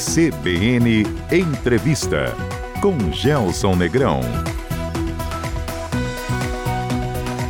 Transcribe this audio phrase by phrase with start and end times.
[0.00, 2.34] CBN Entrevista
[2.80, 4.20] com Gelson Negrão.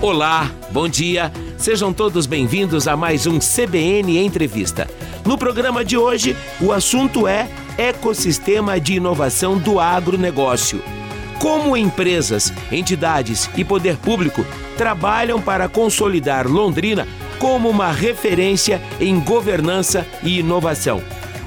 [0.02, 1.30] Olá, bom dia.
[1.56, 4.90] Sejam todos bem-vindos a mais um CBN Entrevista.
[5.24, 7.48] No programa de hoje, o assunto é
[7.78, 10.82] ecossistema de inovação do agronegócio.
[11.38, 14.44] Como empresas, entidades e poder público
[14.76, 17.06] trabalham para consolidar Londrina
[17.38, 21.00] como uma referência em governança e inovação.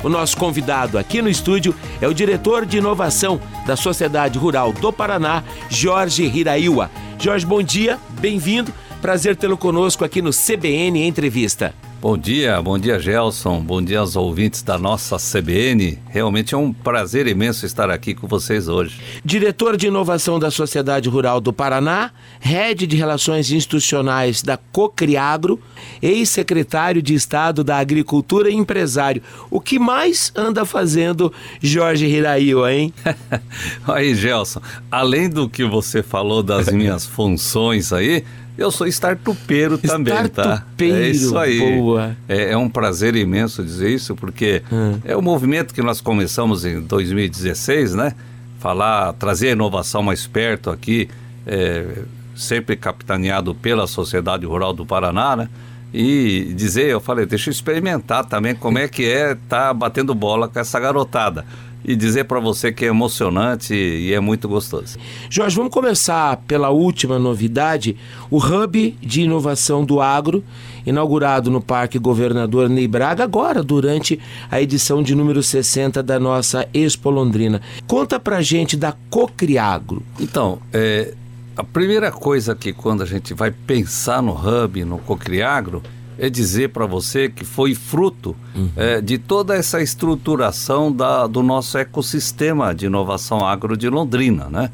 [0.04, 4.92] O nosso convidado aqui no estúdio é o diretor de inovação da Sociedade Rural do
[4.92, 6.92] Paraná, Jorge Hiraiwa.
[7.18, 8.74] Jorge, bom dia, bem-vindo.
[9.02, 11.74] Prazer tê-lo conosco aqui no CBN Entrevista.
[12.04, 15.98] Bom dia, bom dia Gelson, bom dia aos ouvintes da nossa CBN.
[16.10, 19.00] Realmente é um prazer imenso estar aqui com vocês hoje.
[19.24, 25.62] Diretor de Inovação da Sociedade Rural do Paraná, Head de Relações Institucionais da Cocriagro,
[26.02, 29.24] ex-secretário de Estado da Agricultura e empresário.
[29.50, 31.32] O que mais anda fazendo
[31.62, 32.94] Jorge Hiraíwa, hein?
[33.88, 38.26] aí, Gelson, além do que você falou das minhas funções aí,
[38.58, 40.64] eu sou startupeiro também, tá?
[40.80, 41.60] É isso aí.
[41.60, 42.16] Boa.
[42.28, 45.00] É, é, um prazer imenso dizer isso, porque hum.
[45.04, 48.14] é o movimento que nós começamos em 2016, né?
[48.60, 51.10] Falar, trazer a inovação mais perto aqui,
[51.46, 52.04] é,
[52.36, 55.50] sempre capitaneado pela Sociedade Rural do Paraná, né?
[55.94, 60.14] E dizer, eu falei, deixa eu experimentar também como é que é estar tá batendo
[60.16, 61.46] bola com essa garotada
[61.84, 64.98] e dizer para você que é emocionante e é muito gostoso.
[65.30, 67.96] Jorge, vamos começar pela última novidade,
[68.30, 70.44] o Hub de Inovação do Agro,
[70.86, 76.68] inaugurado no Parque Governador Ney Braga, agora durante a edição de número 60 da nossa
[76.74, 77.62] Expo Londrina.
[77.88, 80.04] Conta pra gente da Cocriagro.
[80.20, 81.14] Então, é,
[81.56, 85.82] a primeira coisa que quando a gente vai pensar no Hub, no Cocriagro,
[86.18, 88.70] é dizer para você que foi fruto uhum.
[88.76, 94.70] é, de toda essa estruturação da, do nosso ecossistema de inovação agro de Londrina, né?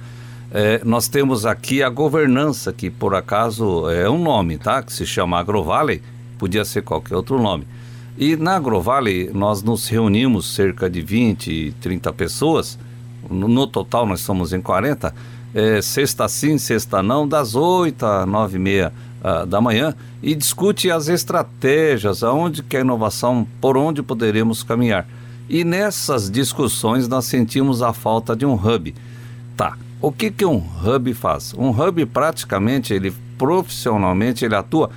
[0.52, 4.82] É, nós temos aqui a governança, que por acaso é um nome, tá?
[4.82, 6.02] Que se chama AgroValley,
[6.39, 7.67] podia ser qualquer outro nome.
[8.17, 12.80] E na AgroValley nós nos reunimos cerca de 20, 30 pessoas,
[13.30, 15.14] no, no total nós somos em 40,
[15.54, 20.35] é, sexta sim, sexta não, das 8 às 9 e meia uh, da manhã e
[20.35, 25.07] discute as estratégias, aonde que a inovação, por onde poderemos caminhar.
[25.49, 28.93] E nessas discussões nós sentimos a falta de um hub.
[29.57, 31.53] Tá, o que, que um hub faz?
[31.57, 34.89] Um hub praticamente, ele profissionalmente, ele atua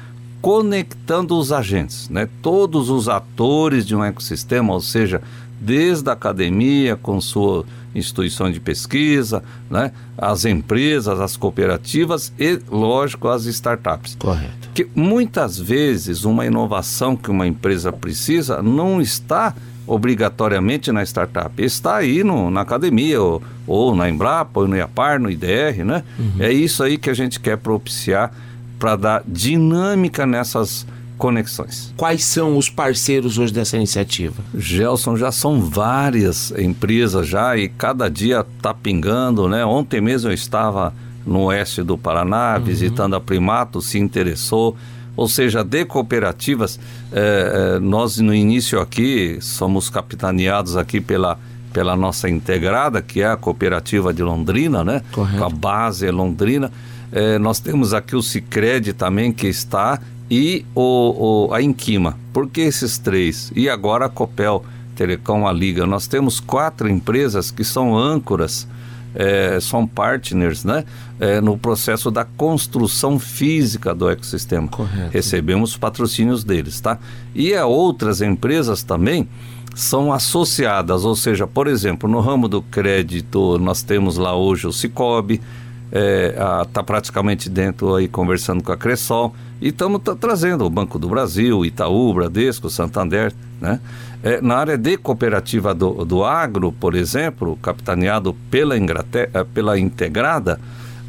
[0.42, 2.28] conectando os agentes, né?
[2.42, 5.22] todos os atores de um ecossistema, ou seja,
[5.60, 7.64] desde a academia com sua
[7.94, 9.92] instituição de pesquisa, né?
[10.16, 14.16] as empresas, as cooperativas e, lógico, as startups.
[14.18, 14.70] Correto.
[14.74, 19.54] Que muitas vezes uma inovação que uma empresa precisa não está
[19.86, 25.20] obrigatoriamente na startup, está aí no, na academia, ou, ou na Embrapa, ou no IAPAR,
[25.20, 26.04] no IDR, né?
[26.18, 26.36] Uhum.
[26.38, 28.32] É isso aí que a gente quer propiciar
[28.78, 30.86] para dar dinâmica nessas
[31.22, 31.94] conexões.
[31.96, 34.42] Quais são os parceiros hoje dessa iniciativa?
[34.52, 39.64] Gelson, já são várias empresas já e cada dia está pingando, né?
[39.64, 40.92] Ontem mesmo eu estava
[41.24, 42.64] no oeste do Paraná uhum.
[42.64, 44.76] visitando a Primato, se interessou.
[45.16, 46.80] Ou seja, de cooperativas,
[47.12, 51.38] eh, nós no início aqui somos capitaneados aqui pela
[51.72, 55.02] pela nossa integrada, que é a cooperativa de Londrina, né?
[55.12, 55.38] Correto.
[55.38, 56.70] Com a base é Londrina.
[57.12, 59.98] Eh, nós temos aqui o Cicred também que está
[60.32, 62.18] e o, o, a Inquima.
[62.32, 63.52] Por que esses três?
[63.54, 64.64] E agora a Copel
[64.96, 65.84] Telecom, a Liga.
[65.84, 68.66] Nós temos quatro empresas que são âncoras,
[69.14, 70.86] é, são partners, né?
[71.20, 74.68] É, no processo da construção física do ecossistema.
[74.68, 75.10] Correto.
[75.12, 76.98] Recebemos patrocínios deles, tá?
[77.34, 79.28] E a outras empresas também
[79.74, 84.72] são associadas, ou seja, por exemplo, no ramo do crédito, nós temos lá hoje o
[84.72, 85.42] Cicobi,
[85.92, 90.98] está é, tá praticamente dentro aí conversando com a Cressol e estamos trazendo o Banco
[90.98, 93.78] do Brasil, Itaú, Bradesco, Santander, né?
[94.22, 99.78] É, na área de cooperativa do, do agro, por exemplo, capitaneado pela, Ingrate, é, pela
[99.78, 100.60] Integrada,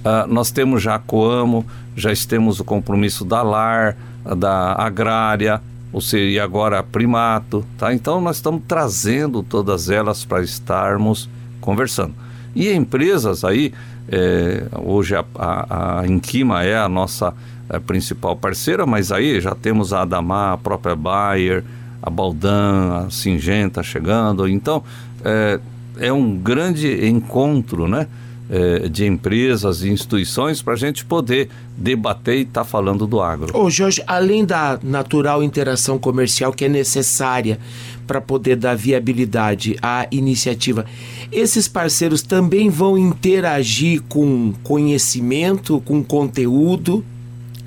[0.03, 1.63] uh, nós temos já a Coamo,
[1.95, 3.95] já temos o compromisso da LAR,
[4.35, 5.61] da Agrária,
[5.91, 7.93] ou seja, agora a Primato, tá?
[7.93, 11.29] Então nós estamos trazendo todas elas para estarmos
[11.61, 12.15] conversando.
[12.55, 13.73] E empresas aí,
[14.07, 17.33] é, hoje a, a, a Inquima é a nossa
[17.69, 21.63] é, principal parceira, mas aí já temos a Adamar, a própria Bayer,
[22.01, 24.47] a Baldan, a Singenta chegando.
[24.47, 24.83] Então,
[25.23, 25.59] é,
[25.97, 28.07] é um grande encontro, né?
[28.49, 33.19] eh, de empresas e instituições para a gente poder debater e estar tá falando do
[33.21, 33.57] agro.
[33.57, 37.57] Ô Jorge, além da natural interação comercial que é necessária
[38.05, 40.85] para poder dar viabilidade à iniciativa,
[41.33, 47.03] esses parceiros também vão interagir com conhecimento, com conteúdo?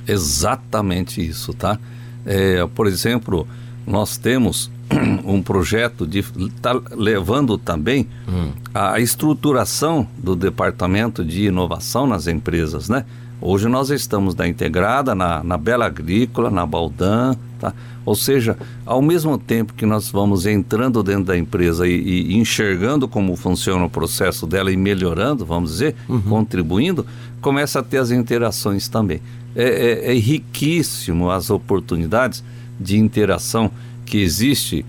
[0.06, 1.78] Exatamente isso, tá?
[2.24, 3.46] É, por exemplo,
[3.86, 4.70] nós temos
[5.24, 6.22] um projeto de
[6.60, 8.52] tá levando também hum.
[8.74, 13.04] a estruturação do departamento de inovação nas empresas, né?
[13.40, 17.74] Hoje nós estamos na Integrada, na, na Bela Agrícola, na Baldan, tá?
[18.04, 23.08] Ou seja, ao mesmo tempo que nós vamos entrando dentro da empresa e, e enxergando
[23.08, 26.22] como funciona o processo dela e melhorando, vamos dizer, uhum.
[26.22, 27.04] contribuindo,
[27.40, 29.20] começa a ter as interações também.
[29.54, 32.44] É, é, é riquíssimo as oportunidades
[32.78, 33.70] de interação
[34.04, 34.84] que existe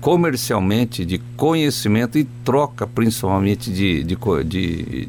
[0.00, 5.08] comercialmente de conhecimento e troca principalmente de, de, de,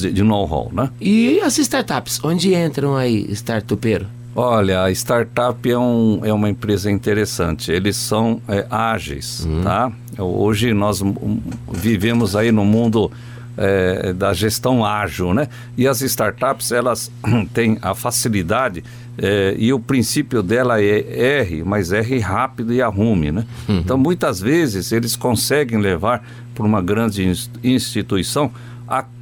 [0.00, 0.90] de, de know-how, né?
[1.00, 4.06] E as startups, onde entram aí, startupeiro?
[4.34, 7.72] Olha, a startup é, um, é uma empresa interessante.
[7.72, 9.62] Eles são é, ágeis, uhum.
[9.62, 9.90] tá?
[10.18, 11.02] Hoje nós
[11.72, 13.10] vivemos aí no mundo
[13.56, 15.48] é, da gestão ágil, né?
[15.76, 17.10] E as startups, elas
[17.54, 18.84] têm a facilidade
[19.16, 23.46] é, e o princípio dela é R, mas R rápido e arrume, né?
[23.66, 23.78] Uhum.
[23.78, 26.22] Então, muitas vezes, eles conseguem levar
[26.54, 27.26] para uma grande
[27.64, 28.50] instituição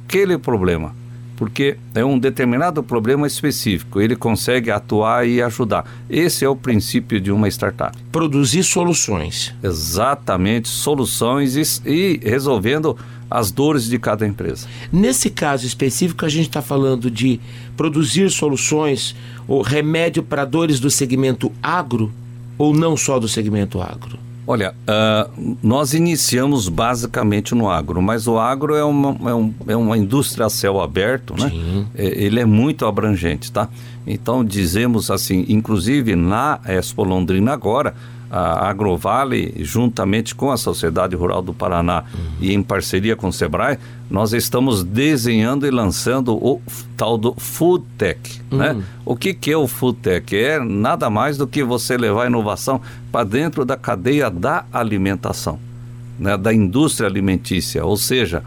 [0.05, 0.95] aquele problema,
[1.35, 5.85] porque é um determinado problema específico, ele consegue atuar e ajudar.
[6.09, 7.97] Esse é o princípio de uma startup.
[8.11, 9.53] Produzir soluções.
[9.61, 12.95] Exatamente, soluções e, e resolvendo
[13.29, 14.67] as dores de cada empresa.
[14.93, 17.39] Nesse caso específico, a gente está falando de
[17.75, 19.15] produzir soluções
[19.47, 22.13] ou remédio para dores do segmento agro
[22.57, 24.24] ou não só do segmento agro?
[24.47, 29.75] Olha, uh, nós iniciamos basicamente no agro, mas o agro é uma, é, um, é
[29.75, 31.51] uma indústria a céu aberto, né?
[31.95, 33.67] É, ele é muito abrangente, tá?
[34.05, 37.95] Então dizemos assim, inclusive na Expo Londrina agora,
[38.37, 42.19] a Agrovale, juntamente com a Sociedade Rural do Paraná uhum.
[42.41, 43.77] e em parceria com o Sebrae,
[44.09, 46.61] nós estamos desenhando e lançando o
[46.97, 48.19] tal do Food Tech.
[48.51, 48.57] Uhum.
[48.57, 48.83] Né?
[49.05, 50.35] O que, que é o Food Tech?
[50.35, 55.57] É nada mais do que você levar inovação para dentro da cadeia da alimentação,
[56.19, 56.35] né?
[56.35, 57.85] da indústria alimentícia.
[57.85, 58.43] Ou seja,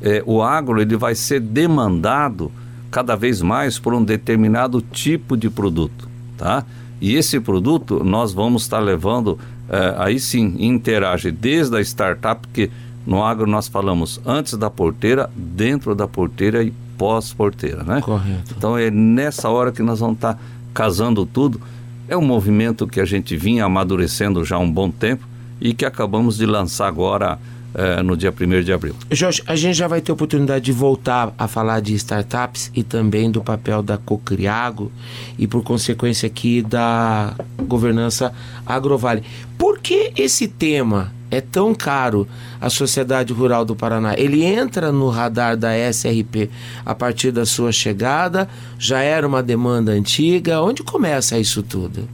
[0.00, 2.50] é, o agro ele vai ser demandado
[2.90, 6.08] cada vez mais por um determinado tipo de produto.
[6.38, 6.64] Tá?
[7.00, 9.38] E esse produto nós vamos estar levando,
[9.68, 12.70] é, aí sim, interage desde a startup, que
[13.06, 18.00] no agro nós falamos antes da porteira, dentro da porteira e pós-porteira, né?
[18.00, 18.54] Correto.
[18.56, 20.40] Então é nessa hora que nós vamos estar
[20.72, 21.60] casando tudo.
[22.08, 25.26] É um movimento que a gente vinha amadurecendo já há um bom tempo
[25.60, 27.38] e que acabamos de lançar agora
[27.74, 28.94] é, no dia 1 de abril.
[29.10, 33.30] Jorge, a gente já vai ter oportunidade de voltar a falar de startups e também
[33.30, 34.90] do papel da Cocriago
[35.38, 38.32] e, por consequência, aqui da governança
[38.64, 39.22] Agrovale.
[39.58, 42.26] Por que esse tema é tão caro
[42.60, 44.14] à Sociedade Rural do Paraná?
[44.16, 46.48] Ele entra no radar da SRP
[46.84, 48.48] a partir da sua chegada?
[48.78, 50.62] Já era uma demanda antiga?
[50.62, 52.08] Onde começa isso tudo?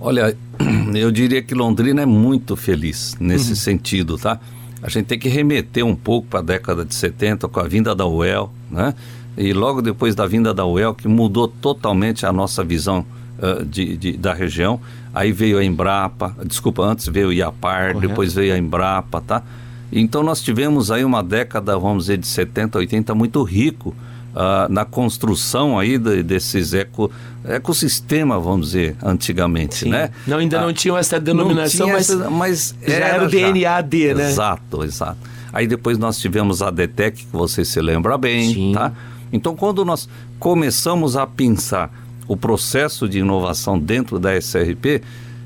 [0.00, 0.36] Olha,
[0.94, 3.56] eu diria que Londrina é muito feliz nesse uhum.
[3.56, 4.40] sentido, tá?
[4.82, 7.94] A gente tem que remeter um pouco para a década de 70 com a vinda
[7.94, 8.94] da UEL, né?
[9.36, 13.04] E logo depois da vinda da UEL, que mudou totalmente a nossa visão
[13.38, 14.80] uh, de, de, da região,
[15.14, 18.08] aí veio a Embrapa, desculpa, antes veio o IAPAR, Correto.
[18.08, 19.42] depois veio a Embrapa, tá?
[19.92, 23.94] Então nós tivemos aí uma década, vamos dizer, de 70, 80 muito rico
[24.34, 27.10] uh, na construção aí de, desses eco,
[27.44, 29.90] ecossistema, vamos dizer, antigamente, Sim.
[29.90, 30.10] né?
[30.26, 34.14] Não, ainda uh, não tinham essa denominação, mas, essa, mas já era, era o DNAD,
[34.14, 34.28] né?
[34.28, 35.18] Exato, exato.
[35.52, 38.72] Aí depois nós tivemos a DETEC, que você se lembra bem, Sim.
[38.72, 38.92] tá?
[39.32, 40.08] Então quando nós
[40.38, 41.92] começamos a pensar
[42.26, 45.02] o processo de inovação dentro da SRP,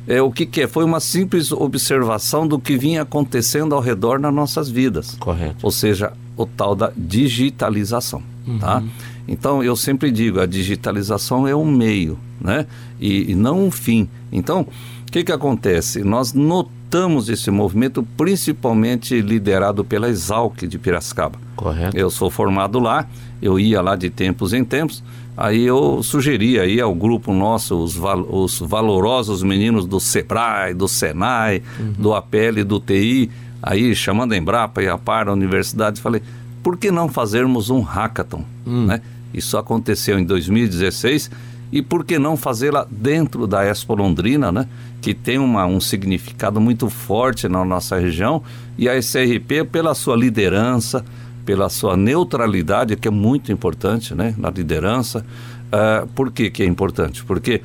[0.07, 0.67] é, o que, que, é?
[0.67, 5.17] Foi uma simples observação do que vinha acontecendo ao redor nas nossas vidas.
[5.19, 5.57] Correto.
[5.63, 8.23] Ou seja, o tal da digitalização.
[8.47, 8.59] Uhum.
[8.59, 8.83] Tá?
[9.27, 12.67] Então, eu sempre digo, a digitalização é um meio, né?
[13.01, 14.09] E, e não um fim.
[14.31, 14.67] Então,
[15.07, 16.05] o que, que acontece?
[16.05, 21.39] Nós notamos esse movimento principalmente liderado pela Exalc de Piracicaba.
[21.57, 21.97] Correto.
[21.97, 23.09] Eu sou formado lá,
[23.41, 25.03] eu ia lá de tempos em tempos,
[25.37, 30.87] aí eu sugeri aí ao grupo nosso, os, val os valorosos meninos do SEBRAE, do
[30.87, 31.93] SENAI, uhum.
[31.99, 33.31] do APL, do TI,
[33.65, 36.23] aí chamando a Embrapa e a PAR, a universidade, falei,
[36.63, 38.45] por que não fazermos um hackathon?
[38.67, 38.87] Hum.
[38.87, 39.01] Né?
[39.33, 41.31] Isso aconteceu em 2016
[41.73, 44.69] e por que não fazê-la dentro da Expo Londrina, né?
[45.01, 48.43] que tem uma, um significado muito forte na nossa região
[48.77, 51.05] e a SRP pela sua liderança,
[51.45, 55.25] pela sua neutralidade, que é muito importante né, na liderança.
[55.67, 57.25] Uh, por que, que é importante?
[57.25, 57.61] Porque,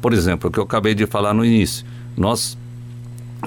[0.00, 1.84] por exemplo, o que eu acabei de falar no início,
[2.16, 2.56] nós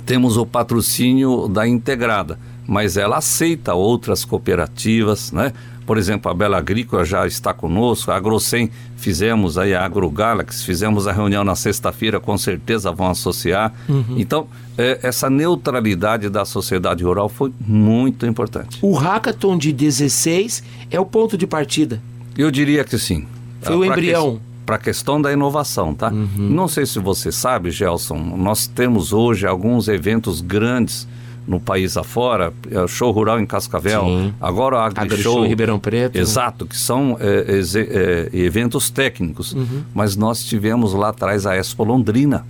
[0.06, 5.52] temos o patrocínio da Integrada, mas ela aceita outras cooperativas, né?
[5.86, 11.08] Por exemplo, a Bela Agrícola já está conosco, a AgroSem fizemos aí a AgroGalaxy, fizemos
[11.08, 13.74] a reunião na sexta-feira, com certeza vão associar.
[13.90, 14.16] Uhum.
[14.16, 18.78] Então, é, essa neutralidade da sociedade rural foi muito importante.
[18.82, 22.02] O hackathon de 16 é o ponto de partida?
[22.38, 23.26] Eu diria que sim.
[23.62, 24.40] Foi o embrião.
[24.72, 26.08] Para a questão da inovação, tá?
[26.08, 26.30] Uhum.
[26.38, 31.06] Não sei se você sabe, Gelson, nós temos hoje alguns eventos grandes
[31.46, 34.34] no país afora, é, show rural em Cascavel, Sim.
[34.40, 36.16] agora a Agri, Agri Show, em Ribeirão Preto.
[36.16, 39.52] Exato, que são é, é, eventos técnicos.
[39.52, 39.84] Uhum.
[39.94, 42.46] Mas nós tivemos lá atrás a Expo Londrina.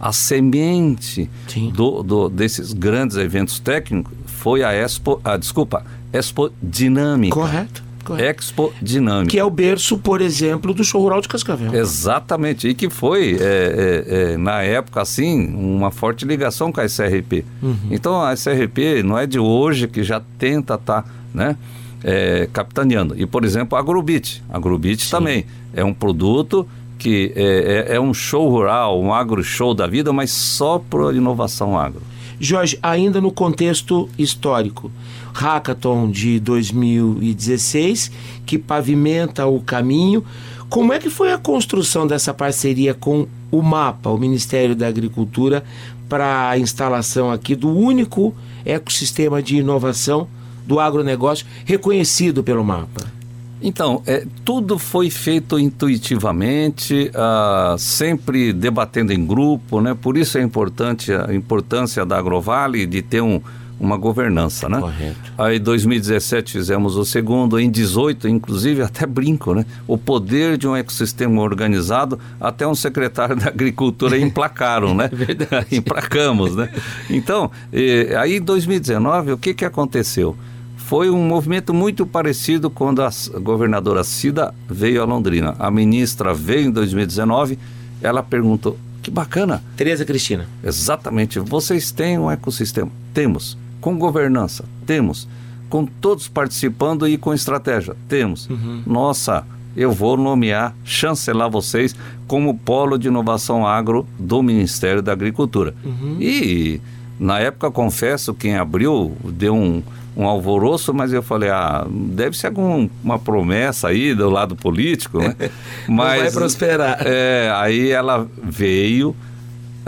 [0.00, 1.30] A semente
[1.72, 7.32] do, do, desses grandes eventos técnicos foi a Expo, a, desculpa, Expo Dinâmica.
[7.32, 7.89] Correto.
[8.18, 9.30] Expo Dinâmica.
[9.30, 11.74] Que é o berço, por exemplo, do show rural de Cascavel.
[11.74, 12.68] Exatamente.
[12.68, 17.44] E que foi, é, é, é, na época, assim, uma forte ligação com a SRP.
[17.62, 17.76] Uhum.
[17.90, 21.56] Então, a SRP não é de hoje que já tenta estar, tá, né?
[22.02, 23.14] É, capitaneando.
[23.20, 24.42] E, por exemplo, a Agrobit.
[24.48, 25.10] A Agrobit Sim.
[25.10, 26.66] também é um produto
[26.98, 31.14] que é, é, é, um show rural, um agro show da vida, mas só por
[31.14, 32.02] inovação agro.
[32.38, 34.90] Jorge, ainda no contexto histórico,
[35.32, 38.10] Hackathon de 2016,
[38.46, 40.24] que pavimenta o caminho.
[40.68, 45.64] Como é que foi a construção dessa parceria com o MAPA, o Ministério da Agricultura,
[46.08, 48.34] para a instalação aqui do único
[48.64, 50.28] ecossistema de inovação
[50.66, 53.20] do agronegócio reconhecido pelo MAPA?
[53.62, 59.94] Então, é, tudo foi feito intuitivamente, uh, sempre debatendo em grupo, né?
[59.94, 63.40] Por isso é importante a importância da Agrovale de ter um,
[63.80, 64.78] uma governança, né?
[64.78, 65.32] Correto.
[65.38, 69.64] Aí em 2017 fizemos o segundo, em 18 inclusive até brinco, né?
[69.88, 75.08] O poder de um ecossistema organizado, até um secretário da agricultura emplacaram, né?
[75.10, 75.66] Verdade.
[75.72, 76.68] Emplacamos, né?
[77.08, 80.36] Então, eh, aí em 2019 o que que aconteceu?
[80.76, 83.10] Foi um movimento muito parecido quando a
[83.40, 85.54] governadora Cida veio a Londrina.
[85.58, 87.58] A ministra veio em 2019,
[88.02, 89.62] ela perguntou: que bacana.
[89.76, 90.46] Tereza Cristina.
[90.62, 91.38] Exatamente.
[91.38, 92.90] Vocês têm um ecossistema?
[93.14, 94.64] Temos com governança?
[94.86, 95.28] Temos.
[95.68, 97.96] Com todos participando e com estratégia?
[98.08, 98.48] Temos.
[98.48, 98.82] Uhum.
[98.86, 99.44] Nossa,
[99.76, 101.94] eu vou nomear, chancelar vocês
[102.26, 105.74] como polo de inovação agro do Ministério da Agricultura.
[105.84, 106.16] Uhum.
[106.20, 106.80] E,
[107.18, 109.82] na época, confesso, quem abriu deu um,
[110.16, 115.34] um alvoroço, mas eu falei, ah, deve ser alguma promessa aí do lado político, né?
[115.88, 116.98] Mas, Não vai prosperar.
[117.04, 119.14] É, aí ela veio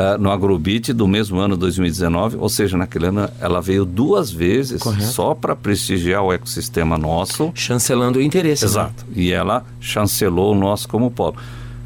[0.03, 4.83] uh, no Agrobit do mesmo ano 2019, ou seja, naquele ano ela veio duas vezes
[4.83, 5.05] Correto.
[5.05, 7.53] só para prestigiar o ecossistema nosso.
[7.55, 8.65] Chancelando o interesse.
[8.65, 8.71] Né?
[8.71, 9.05] Exato.
[9.09, 9.13] Né?
[9.17, 11.37] E ela chancelou o nosso como polo.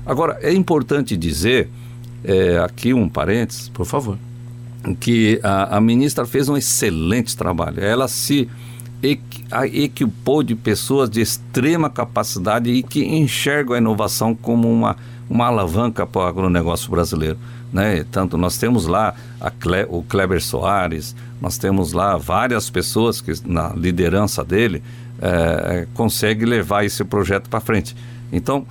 [0.05, 1.69] Agora, é importante dizer,
[2.25, 3.69] é, aqui um parênteses.
[3.69, 4.17] Por favor.
[5.01, 7.83] Que a, a ministra fez um excelente trabalho.
[7.83, 8.49] Ela se
[9.73, 14.97] equipou de pessoas de extrema capacidade e que enxergam a inovação como uma,
[15.29, 17.39] uma alavanca para o agronegócio brasileiro
[17.77, 18.07] né?
[18.11, 19.15] Tanto nós temos lá
[19.61, 24.83] Cle, o Kleber Soares, nós temos lá várias pessoas que na liderança dele
[25.21, 27.95] é, consegue levar esse projeto para frente.
[28.33, 28.67] Então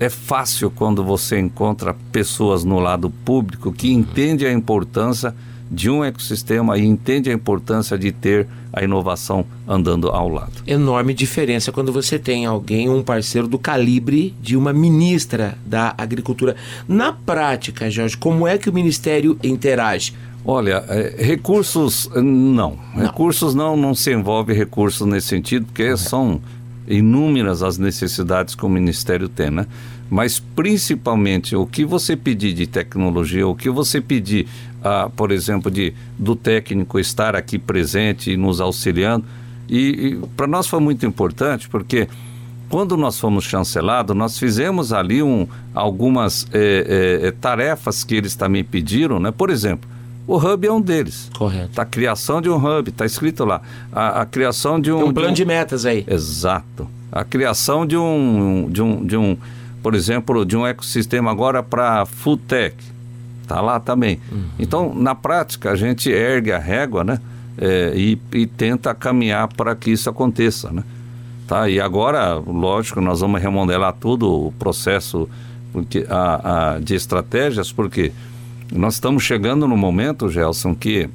[0.00, 5.32] é fácil quando você encontra pessoas no lado público que entendem a importância
[5.70, 10.52] de um ecossistema e entende a importância de ter a inovação andando ao lado.
[10.66, 16.56] Enorme diferença quando você tem alguém, um parceiro do calibre de uma ministra da Agricultura.
[16.86, 20.14] Na prática, Jorge, como é que o Ministério interage?
[20.44, 22.22] Olha, é, recursos não.
[22.22, 22.78] não.
[22.94, 26.40] Recursos não, não se envolve recursos nesse sentido, porque são
[26.86, 29.66] inúmeras as necessidades que o Ministério tem, né?
[30.10, 34.46] Mas principalmente o que você pedir de tecnologia, o que você pedir,
[34.82, 39.24] ah, por exemplo, de do técnico estar aqui presente e nos auxiliando,
[39.68, 42.08] e, e para nós foi muito importante porque
[42.68, 48.62] quando nós fomos chancelados, nós fizemos ali um, algumas é, é, tarefas que eles também
[48.62, 49.30] pediram, né?
[49.30, 49.88] Por exemplo,
[50.26, 51.30] o hub é um deles.
[51.36, 51.80] Correto.
[51.80, 53.62] A criação de um hub, está escrito lá.
[53.90, 54.98] A, a, criação de um.
[54.98, 56.04] Tem um plano de, um, de metas aí.
[56.06, 56.86] Exato.
[57.10, 59.38] A criação de um, de um, de um,
[59.88, 62.76] por exemplo, de um ecossistema agora para food tech.
[63.40, 64.20] Está lá também.
[64.30, 64.44] Uhum.
[64.58, 67.18] Então, na prática, a gente ergue a régua, né?
[67.56, 70.84] É, e, e tenta caminhar para que isso aconteça, né?
[71.46, 71.70] Tá?
[71.70, 75.26] E agora, lógico, nós vamos remodelar todo o processo
[75.72, 78.12] porque, a, a, de estratégias, porque
[78.70, 81.08] nós estamos chegando no momento, Gelson, que,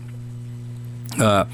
[1.19, 1.45] ah,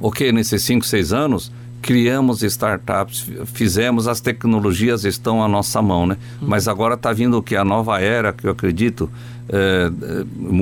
[0.00, 1.52] ok, nesses 5, 6 anos,
[1.84, 6.16] criamos startups, fizemos, as tecnologias estão à nossa mão, né?
[6.40, 6.48] Uhum.
[6.48, 7.54] Mas agora está vindo o que?
[7.54, 9.10] A nova era, que eu acredito,
[9.50, 9.90] é,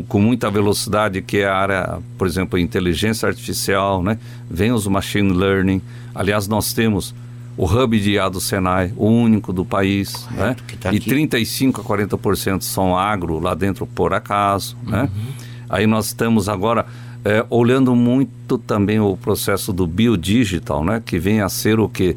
[0.09, 4.19] com muita velocidade, que é a área, por exemplo, inteligência artificial, né?
[4.51, 5.81] Vem os machine learning.
[6.13, 7.15] Aliás, nós temos
[7.57, 10.79] o hub de IA do Senai, o único do país, Correto, né?
[10.81, 15.03] Tá e 35 a 40% são agro lá dentro por acaso, né?
[15.03, 15.03] uhum.
[15.03, 15.33] né?
[15.71, 16.85] Aí nós estamos agora
[17.25, 21.03] é, olhando muito também o processo do biodigital, né?
[21.05, 22.17] Que vem a ser o que,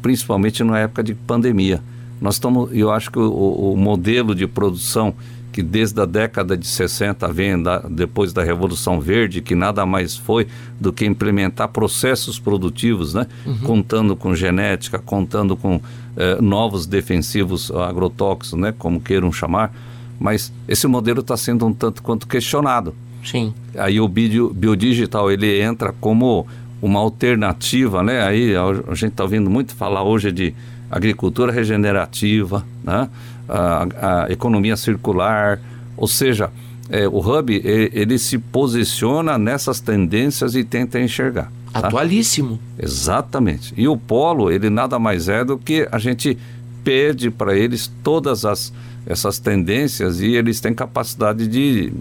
[0.00, 1.82] principalmente na época de pandemia.
[2.20, 5.14] Nós estamos, eu acho que o, o modelo de produção
[5.52, 10.14] que desde a década de 60 vem da, depois da Revolução Verde, que nada mais
[10.14, 10.46] foi
[10.78, 13.26] do que implementar processos produtivos, né?
[13.46, 13.58] Uhum.
[13.60, 15.80] contando com genética, contando com
[16.14, 18.74] eh, novos defensivos agrotóxicos, né?
[18.78, 19.72] como queiram chamar,
[20.18, 22.94] mas esse modelo está sendo um tanto quanto questionado.
[23.26, 23.52] Sim.
[23.76, 26.46] Aí o bio, biodigital ele entra como
[26.80, 28.22] uma alternativa, né?
[28.22, 30.54] Aí a, a gente está ouvindo muito falar hoje de
[30.90, 33.08] agricultura regenerativa, né?
[33.48, 35.60] a, a economia circular,
[35.96, 36.50] ou seja,
[36.88, 41.50] é, o Hub ele, ele, se posiciona nessas tendências e tenta enxergar.
[41.72, 41.80] Tá?
[41.80, 42.58] Atualíssimo.
[42.78, 43.74] Exatamente.
[43.76, 46.38] E o Polo ele nada mais é do que a gente
[46.84, 48.72] pede para eles todas as,
[49.06, 51.92] essas tendências e eles têm capacidade de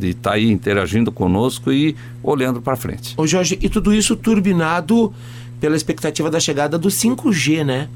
[0.00, 3.14] estar tá aí interagindo conosco e olhando para frente.
[3.16, 5.12] Ô Jorge, e tudo isso turbinado
[5.58, 7.88] pela expectativa da chegada do 5G, né?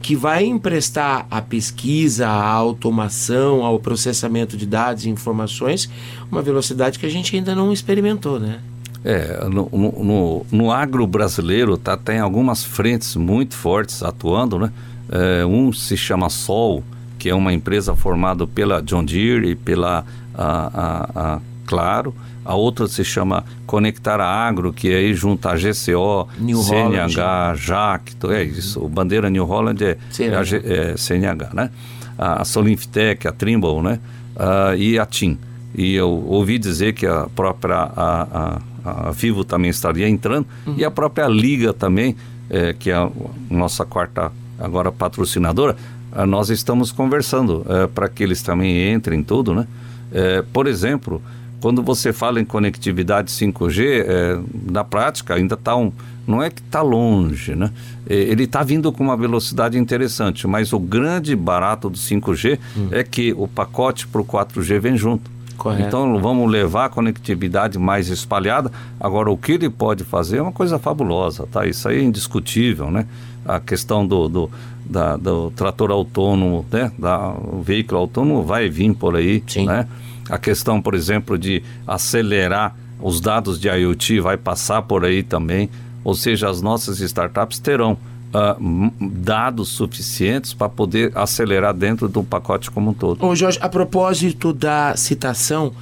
[0.00, 5.88] Que vai emprestar à pesquisa, à automação, ao processamento de dados e informações
[6.32, 8.60] uma velocidade que a gente ainda não experimentou, né?
[9.04, 14.72] É, no, no, no agro brasileiro tá, tem algumas frentes muito fortes atuando, né?
[15.10, 16.82] É, um se chama Sol,
[17.20, 22.12] que é uma empresa formada pela John Deere e pela a, a, a Claro,
[22.44, 28.32] a outra se chama Conectar a Agro, que aí junta a GCO, New CNH, Jacto,
[28.32, 31.70] é isso, o bandeira New Holland é, é, a, é CNH, né?
[32.18, 34.00] A, a Solinftec, a Trimble, né?
[34.34, 35.38] Uh, e a TIM.
[35.72, 40.74] E eu ouvi dizer que a própria a, a, a Vivo também estaria entrando, uhum.
[40.76, 42.16] e a própria Liga também,
[42.48, 43.08] é, que é a
[43.48, 45.76] nossa quarta agora patrocinadora,
[46.12, 49.66] uh, nós estamos conversando uh, para que eles também entrem em tudo, né?
[50.12, 51.22] É, por exemplo,
[51.60, 54.38] quando você fala em conectividade 5G, é,
[54.70, 55.92] na prática ainda está um.
[56.26, 57.70] Não é que está longe, né?
[58.08, 62.88] Ele está vindo com uma velocidade interessante, mas o grande barato do 5G hum.
[62.90, 65.30] é que o pacote para o 4G vem junto.
[65.60, 65.86] Correto.
[65.86, 68.72] Então vamos levar a conectividade mais espalhada.
[68.98, 71.66] Agora, o que ele pode fazer é uma coisa fabulosa, tá?
[71.66, 73.06] Isso aí é indiscutível, né?
[73.44, 74.50] A questão do, do,
[74.84, 76.92] da, do trator autônomo, né?
[76.98, 79.66] Da, o veículo autônomo vai vir por aí, Sim.
[79.66, 79.86] né?
[80.28, 85.70] A questão, por exemplo, de acelerar os dados de IoT vai passar por aí também.
[86.04, 92.70] Ou seja, as nossas startups terão uh, dados suficientes para poder acelerar dentro do pacote
[92.70, 93.24] como um todo.
[93.24, 95.72] Ô Jorge, a propósito da citação,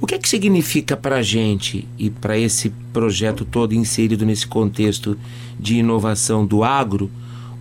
[0.00, 4.46] o que é que significa para a gente e para esse projeto todo inserido nesse
[4.46, 5.16] contexto
[5.58, 7.10] de inovação do agro,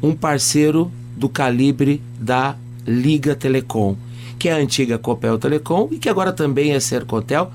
[0.02, 3.96] um parceiro do calibre da Liga Telecom?
[4.44, 7.50] que é a antiga Copel Telecom e que agora também é Sercontel,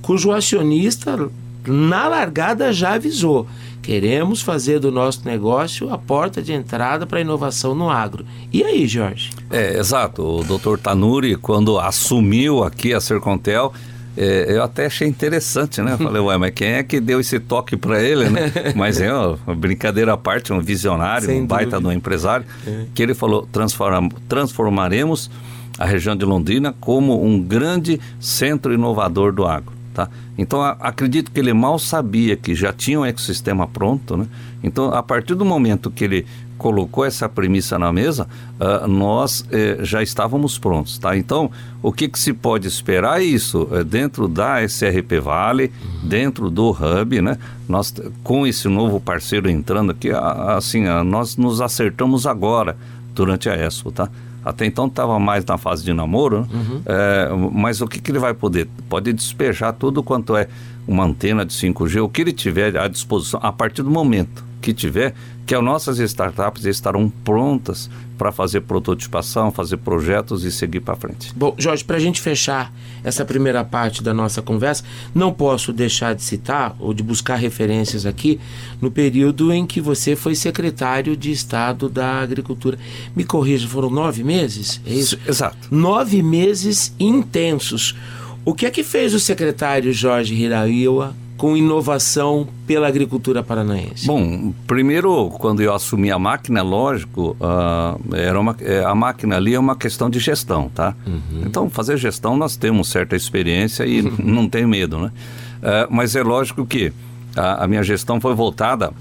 [0.00, 1.30] cujo acionista
[1.64, 3.46] na largada já avisou:
[3.80, 8.26] queremos fazer do nosso negócio a porta de entrada para a inovação no agro.
[8.52, 9.30] E aí, Jorge?
[9.52, 10.20] É, exato.
[10.20, 13.72] O doutor Tanuri, quando assumiu aqui a Sercontel,
[14.16, 15.94] é, eu até achei interessante, né?
[15.94, 18.52] Eu falei, ué, mas quem é que deu esse toque para ele, né?
[18.76, 22.84] mas é uma brincadeira à parte, um visionário, Sem um baita de um empresário, é.
[22.94, 25.30] que ele falou, transform, transformaremos
[25.78, 29.72] a região de Londrina como um grande centro inovador do agro.
[29.94, 30.08] Tá?
[30.38, 34.16] Então, a, acredito que ele mal sabia que já tinha um ecossistema pronto.
[34.16, 34.26] Né?
[34.62, 36.26] Então, a partir do momento que ele
[36.62, 38.28] colocou essa premissa na mesa,
[38.60, 40.96] uh, nós eh, já estávamos prontos.
[40.96, 41.16] Tá?
[41.16, 41.50] Então,
[41.82, 45.72] o que, que se pode esperar é isso, é dentro da SRP Vale,
[46.04, 47.36] dentro do Hub, né?
[47.68, 50.10] nós, com esse novo parceiro entrando aqui,
[50.56, 52.76] assim, nós nos acertamos agora
[53.12, 53.90] durante a Expo.
[53.90, 54.08] Tá?
[54.44, 56.46] Até então estava mais na fase de namoro, né?
[56.52, 56.82] uhum.
[56.86, 58.68] é, mas o que, que ele vai poder?
[58.88, 60.46] Pode despejar tudo quanto é
[60.86, 64.72] uma antena de 5G, o que ele tiver à disposição, a partir do momento que
[64.72, 65.14] tiver,
[65.44, 71.32] que as nossas startups estarão prontas para fazer prototipação, fazer projetos e seguir para frente.
[71.34, 76.14] Bom, Jorge, para a gente fechar essa primeira parte da nossa conversa, não posso deixar
[76.14, 78.38] de citar ou de buscar referências aqui
[78.80, 82.78] no período em que você foi secretário de Estado da Agricultura.
[83.16, 84.80] Me corrija, foram nove meses?
[84.86, 85.18] É isso?
[85.26, 85.56] Exato.
[85.68, 87.96] Nove meses intensos.
[88.44, 94.06] O que é que fez o secretário Jorge Hiraiwa com inovação pela agricultura paranaense?
[94.06, 99.54] Bom, primeiro, quando eu assumi a máquina, lógico, uh, era uma, é, a máquina ali
[99.54, 100.94] é uma questão de gestão, tá?
[101.06, 101.42] Uhum.
[101.46, 104.16] Então, fazer gestão nós temos certa experiência e uhum.
[104.22, 105.12] não tem medo, né?
[105.58, 106.92] Uh, mas é lógico que
[107.36, 108.92] a, a minha gestão foi voltada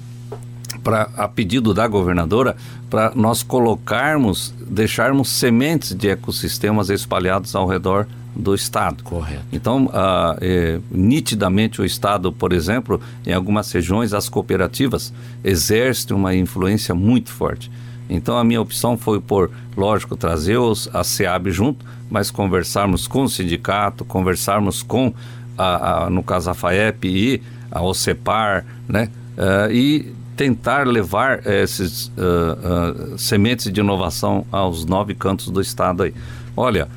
[0.84, 2.56] para a pedido da governadora
[2.90, 9.04] para nós colocarmos, deixarmos sementes de ecossistemas espalhados ao redor do Estado.
[9.04, 9.44] Correto.
[9.52, 15.14] Então, ah, é, nitidamente o Estado, por exemplo, em algumas regiões, as cooperativas
[15.44, 17.72] exercem uma influência muito forte.
[18.10, 23.24] Então, a minha opção foi por, lógico, trazer os, a SEAB junto, mas conversarmos com
[23.24, 25.14] o sindicato, conversarmos com,
[25.58, 27.42] a, a no caso, a FAEP e
[27.72, 29.10] a OCEPAR, né?
[29.38, 36.04] Uh, e tentar levar esses uh, uh, sementes de inovação aos nove cantos do estado
[36.04, 36.14] aí.
[36.56, 36.90] Olha,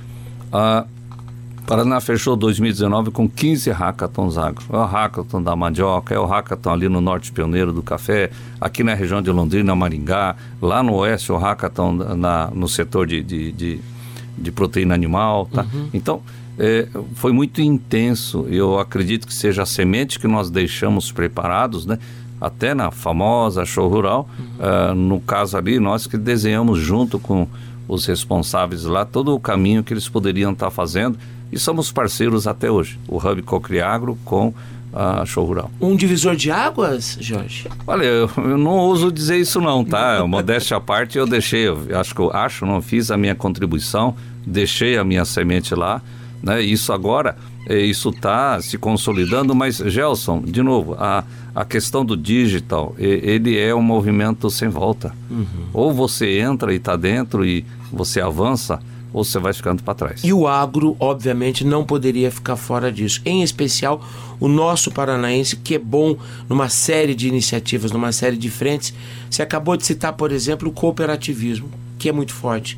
[0.52, 0.84] a
[1.66, 4.64] Paraná fechou 2019 com 15 hackathons agro.
[4.70, 8.84] É o hackathon da mandioca, é o hackathon ali no norte pioneiro do café, aqui
[8.84, 13.52] na região de Londrina, Maringá, lá no oeste o hackathon na, no setor de, de,
[13.52, 13.80] de,
[14.36, 15.62] de proteína animal, tá?
[15.72, 15.88] Uhum.
[15.94, 16.22] Então,
[16.58, 18.46] é, foi muito intenso.
[18.50, 21.98] Eu acredito que seja a semente que nós deixamos preparados, né?
[22.40, 24.28] até na famosa show rural.
[24.38, 24.92] Uhum.
[24.92, 27.48] Uh, no caso ali, nós que desenhamos junto com
[27.88, 31.18] os responsáveis lá todo o caminho que eles poderiam estar tá fazendo
[31.54, 34.52] e somos parceiros até hoje, o Hub Cocriagro com
[34.92, 35.70] a Show Rural.
[35.80, 37.68] Um divisor de águas, Jorge?
[37.86, 40.24] Olha, eu, eu não ouso dizer isso não, tá?
[40.26, 44.16] Modéstia à parte, eu deixei, eu acho que eu acho, não fiz a minha contribuição,
[44.44, 46.02] deixei a minha semente lá,
[46.42, 46.60] né?
[46.60, 47.36] Isso agora,
[47.68, 53.56] é, isso está se consolidando, mas Gelson, de novo, a, a questão do digital, ele
[53.56, 55.12] é um movimento sem volta.
[55.30, 55.46] Uhum.
[55.72, 58.80] Ou você entra e está dentro e você avança,
[59.14, 60.24] ou você vai ficando para trás.
[60.24, 63.22] E o agro, obviamente, não poderia ficar fora disso.
[63.24, 64.04] Em especial,
[64.40, 66.16] o nosso paranaense, que é bom
[66.48, 68.92] numa série de iniciativas, numa série de frentes.
[69.30, 72.76] Você acabou de citar, por exemplo, o cooperativismo, que é muito forte.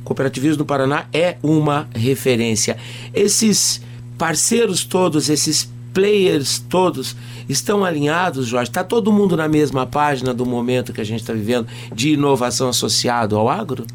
[0.00, 2.76] O cooperativismo no Paraná é uma referência.
[3.14, 3.80] Esses
[4.18, 7.14] parceiros todos, esses players todos
[7.48, 8.70] estão alinhados, Jorge?
[8.70, 12.68] Está todo mundo na mesma página do momento que a gente está vivendo de inovação
[12.68, 13.86] associado ao agro?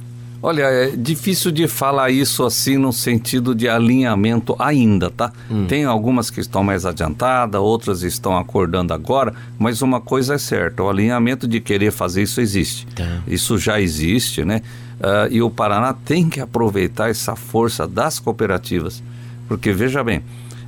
[0.44, 5.32] Olha, é difícil de falar isso assim no sentido de alinhamento ainda, tá?
[5.50, 5.66] Hum.
[5.68, 10.82] Tem algumas que estão mais adiantadas, outras estão acordando agora, mas uma coisa é certa,
[10.82, 12.88] o alinhamento de querer fazer isso existe.
[12.88, 13.22] Tá.
[13.28, 14.62] Isso já existe, né?
[15.00, 19.04] Uh, e o Paraná tem que aproveitar essa força das cooperativas,
[19.48, 20.24] porque veja bem,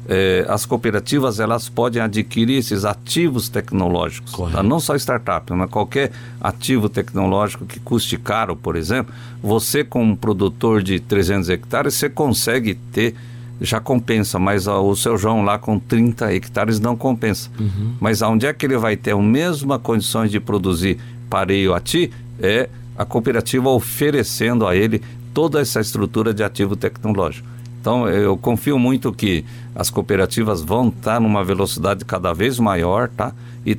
[0.08, 4.62] é, as cooperativas elas podem adquirir esses ativos tecnológicos, tá?
[4.62, 6.12] não só startup, mas qualquer
[6.42, 12.76] ativo tecnológico que custe caro, por exemplo, você como produtor de 300 hectares, você consegue
[12.76, 13.16] ter,
[13.62, 17.50] já compensa, mas o seu João lá com 30 hectares não compensa.
[17.58, 17.94] Uhum.
[18.00, 20.98] Mas onde é que ele vai ter a mesma condições de produzir
[21.30, 22.12] pareio a ti?
[22.40, 25.02] É a cooperativa oferecendo a ele
[25.34, 27.53] toda essa estrutura de ativo tecnológico.
[27.84, 29.44] Então, eu confio muito que
[29.76, 33.34] as cooperativas vão estar numa velocidade cada vez maior, tá?
[33.66, 33.78] E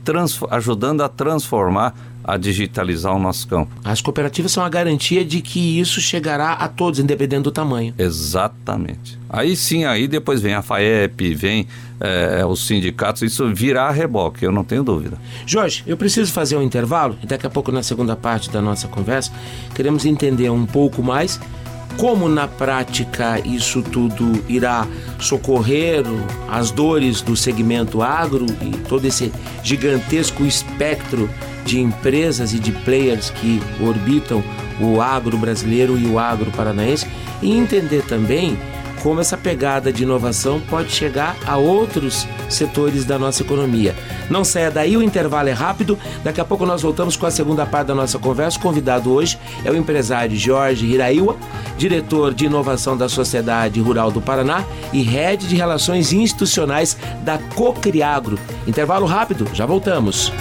[0.51, 3.73] ajudando a transformar, a digitalizar o nosso campo.
[3.83, 7.95] As cooperativas são a garantia de que isso chegará a todos, independente do tamanho.
[7.97, 9.19] Exatamente.
[9.27, 11.67] Aí sim, aí depois vem a FAEP, vem
[11.99, 15.17] é, os sindicatos, isso virá a reboque, eu não tenho dúvida.
[15.47, 18.87] Jorge, eu preciso fazer um intervalo e daqui a pouco, na segunda parte da nossa
[18.87, 19.33] conversa,
[19.75, 21.41] queremos entender um pouco mais
[21.97, 24.87] como na prática isso tudo irá
[25.19, 26.03] socorrer
[26.49, 31.29] as dores do segmento agro e todo esse gigantesco espectro
[31.65, 34.43] de empresas e de players que orbitam
[34.81, 37.07] o agro brasileiro e o agro paranaense?
[37.43, 38.59] E entender também
[39.05, 43.95] como essa pegada de inovação pode chegar a outros setores da nossa economia.
[44.31, 45.99] Não saia daí, o intervalo é rápido.
[46.25, 48.57] Daqui a pouco nós voltamos com a segunda parte da nossa conversa.
[48.57, 51.37] O convidado hoje é o empresário Jorge Hiraiwa,
[51.77, 58.39] diretor de inovação da Sociedade Rural do Paraná e head de relações institucionais da Cocriagro.
[58.67, 60.33] Intervalo rápido, já voltamos.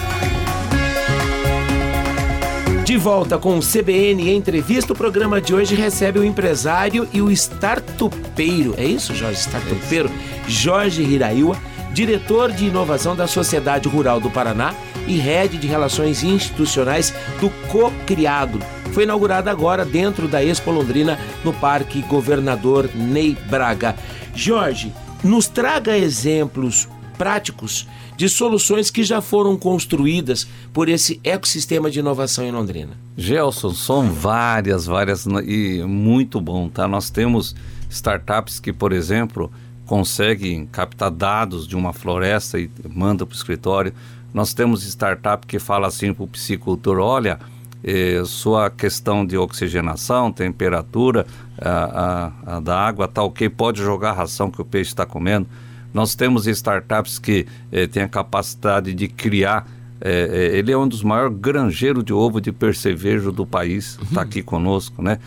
[2.94, 7.28] De volta com o CBN Entrevista, o programa de hoje recebe o empresário e o
[7.28, 8.72] startupeiro.
[8.78, 9.40] É isso, Jorge?
[9.40, 10.08] Startupeiro?
[10.46, 11.56] Jorge Hiraiwa,
[11.92, 14.72] diretor de inovação da Sociedade Rural do Paraná
[15.08, 18.60] e head de relações institucionais do Cocriagro.
[18.92, 23.96] Foi inaugurada agora dentro da Expo Londrina, no Parque Governador Ney Braga.
[24.36, 24.92] Jorge,
[25.24, 32.44] nos traga exemplos práticos de soluções que já foram construídas por esse ecossistema de inovação
[32.44, 32.92] em Londrina?
[33.16, 36.86] Gelson, são várias, várias e muito bom, tá?
[36.86, 37.54] Nós temos
[37.88, 39.50] startups que, por exemplo,
[39.86, 43.92] conseguem captar dados de uma floresta e manda para o escritório.
[44.32, 47.38] Nós temos startup que fala assim para o piscicultor, olha,
[47.84, 51.26] eh, sua questão de oxigenação, temperatura
[51.60, 55.04] a, a, a da água está ok, pode jogar a ração que o peixe está
[55.04, 55.46] comendo.
[55.94, 59.66] Nós temos startups que eh, têm a capacidade de criar.
[60.00, 64.26] Eh, ele é um dos maiores granjeiros de ovo de percevejo do país, está uhum.
[64.26, 65.18] aqui conosco, né?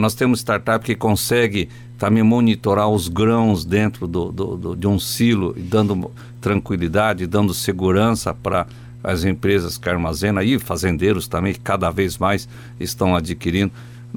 [0.00, 4.98] nós temos startup que consegue também monitorar os grãos dentro do, do, do, de um
[4.98, 6.10] silo, dando
[6.40, 8.66] tranquilidade, dando segurança para
[9.04, 12.48] as empresas que armazenam e fazendeiros também, que cada vez mais
[12.80, 13.70] estão adquirindo.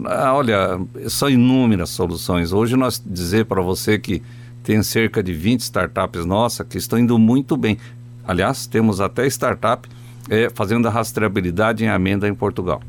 [0.05, 2.51] Ah, olha, são inúmeras soluções.
[2.51, 4.21] Hoje nós dizer para você que
[4.63, 7.77] tem cerca de 20 startups nossas que estão indo muito bem.
[8.25, 9.87] Aliás, temos até startup
[10.29, 12.81] é, fazendo a rastreabilidade em amenda em Portugal.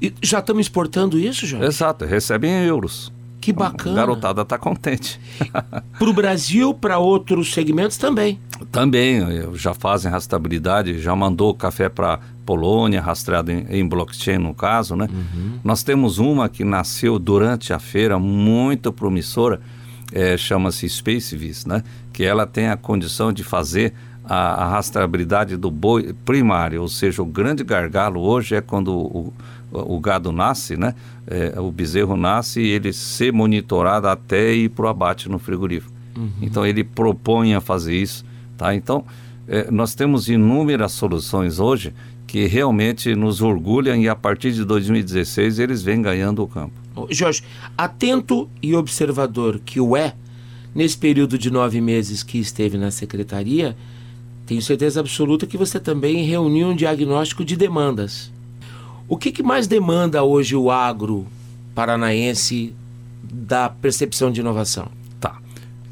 [0.00, 1.66] E já estamos exportando isso, Jorge?
[1.66, 3.12] Exato, recebem em euros.
[3.40, 3.92] Que bacana.
[3.92, 5.20] A garotada está contente.
[5.98, 8.38] para o Brasil, para outros segmentos também.
[8.70, 9.20] Também,
[9.54, 15.08] já fazem rastreabilidade, já mandou café para Polônia, rastreado em, em, blockchain no caso, né?
[15.12, 15.58] Uhum.
[15.64, 19.60] Nós temos uma que nasceu durante a feira, muito promissora,
[20.12, 21.82] é, chama-se SpaceVis, né?
[22.12, 23.92] Que ela tem a condição de fazer
[24.24, 29.32] a, a rastreabilidade do boi primário, ou seja, o grande gargalo hoje é quando o,
[29.72, 30.94] o gado nasce, né?
[31.26, 35.92] É, o bezerro nasce e ele ser monitorado até ir para o abate no frigorífico.
[36.16, 36.30] Uhum.
[36.42, 38.24] Então ele propõe a fazer isso,
[38.56, 38.74] tá?
[38.74, 39.04] Então
[39.48, 41.92] é, nós temos inúmeras soluções hoje
[42.26, 46.81] que realmente nos orgulham e a partir de 2016 eles vêm ganhando o campo.
[47.10, 47.42] Jorge,
[47.76, 50.14] atento e observador que o é,
[50.74, 53.76] nesse período de nove meses que esteve na secretaria,
[54.46, 58.30] tenho certeza absoluta que você também reuniu um diagnóstico de demandas.
[59.08, 61.26] O que, que mais demanda hoje o agro
[61.74, 62.74] paranaense
[63.22, 64.88] da percepção de inovação?
[65.20, 65.38] Tá.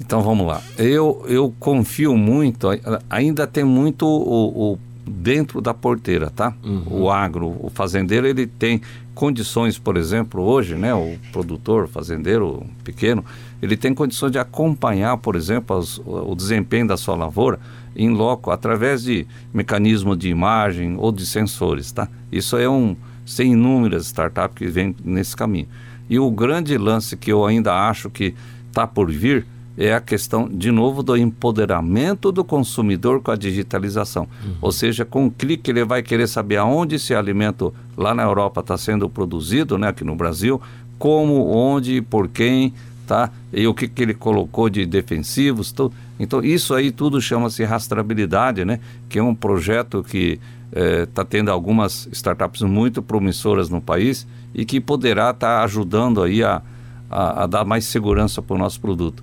[0.00, 0.62] Então vamos lá.
[0.78, 2.68] Eu, eu confio muito,
[3.08, 6.54] ainda tem muito o, o dentro da porteira, tá?
[6.62, 7.02] Uhum.
[7.02, 8.80] O agro, o fazendeiro, ele tem
[9.20, 10.94] condições, por exemplo, hoje, né?
[10.94, 13.22] O produtor, fazendeiro pequeno,
[13.60, 17.60] ele tem condições de acompanhar, por exemplo, as, o desempenho da sua lavoura
[17.94, 22.08] em loco através de mecanismo de imagem ou de sensores, tá?
[22.32, 25.68] Isso é um sem inúmeras startups que vêm nesse caminho.
[26.08, 28.34] E o grande lance que eu ainda acho que
[28.70, 29.44] está por vir
[29.76, 34.28] é a questão, de novo, do empoderamento do consumidor com a digitalização.
[34.44, 34.54] Uhum.
[34.60, 38.60] Ou seja, com um clique ele vai querer saber aonde esse alimento lá na Europa
[38.60, 40.60] está sendo produzido, né, aqui no Brasil,
[40.98, 42.72] como, onde, por quem,
[43.06, 43.30] tá?
[43.52, 45.94] E o que, que ele colocou de defensivos, tudo.
[46.18, 48.80] Então, isso aí tudo chama-se rastreabilidade, né?
[49.08, 50.38] Que é um projeto que
[50.70, 56.22] está eh, tendo algumas startups muito promissoras no país e que poderá estar tá ajudando
[56.22, 56.62] aí a,
[57.10, 59.22] a, a, dar mais segurança para o nosso produto.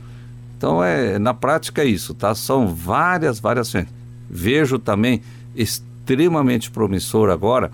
[0.58, 2.36] Então, é, na prática é isso, tá?
[2.36, 3.72] São várias, várias.
[4.30, 5.22] Vejo também
[5.56, 7.72] extremamente promissor agora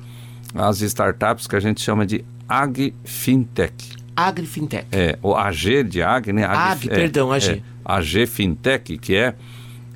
[0.53, 4.03] as startups que a gente chama de AgFintech.
[4.15, 4.85] AgriFintech.
[4.91, 6.45] É, o AG de Ag, né?
[6.45, 7.49] Ag, Ag é, perdão, AG.
[7.49, 9.33] É, AG Fintech, que é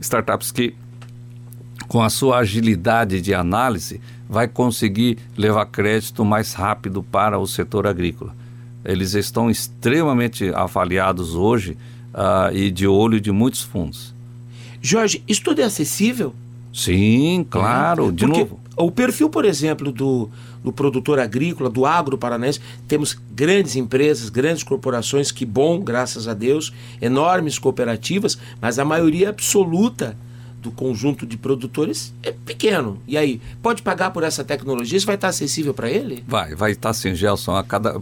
[0.02, 0.74] startups que,
[1.88, 7.88] com a sua agilidade de análise, vai conseguir levar crédito mais rápido para o setor
[7.88, 8.36] agrícola.
[8.84, 11.78] Eles estão extremamente avaliados hoje
[12.14, 14.14] uh, e de olho de muitos fundos.
[14.82, 16.34] Jorge, isso tudo é acessível?
[16.74, 18.12] Sim, claro, é.
[18.12, 18.60] de Porque novo.
[18.76, 20.30] O perfil, por exemplo, do,
[20.64, 22.60] do produtor agrícola, do agro paranaense.
[22.88, 29.30] Temos grandes empresas, grandes corporações, que bom, graças a Deus, enormes cooperativas, mas a maioria
[29.30, 30.18] absoluta
[30.62, 33.00] do conjunto de produtores é pequeno.
[33.08, 34.98] E aí, pode pagar por essa tecnologia?
[34.98, 36.24] Isso vai estar acessível para ele?
[36.28, 37.56] Vai, vai estar sim, Gelson.
[37.56, 38.02] A cada...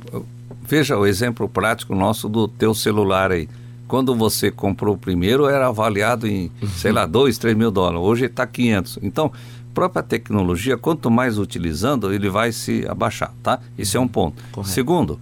[0.68, 3.48] Veja o exemplo prático nosso do teu celular aí.
[3.88, 8.02] Quando você comprou o primeiro, era avaliado em, sei lá, 2, 3 mil dólares.
[8.02, 8.98] Hoje está 500.
[9.04, 9.32] Então,
[9.76, 13.60] própria tecnologia, quanto mais utilizando, ele vai se abaixar, tá?
[13.78, 14.42] Isso é um ponto.
[14.54, 14.74] Correto.
[14.74, 15.20] Segundo,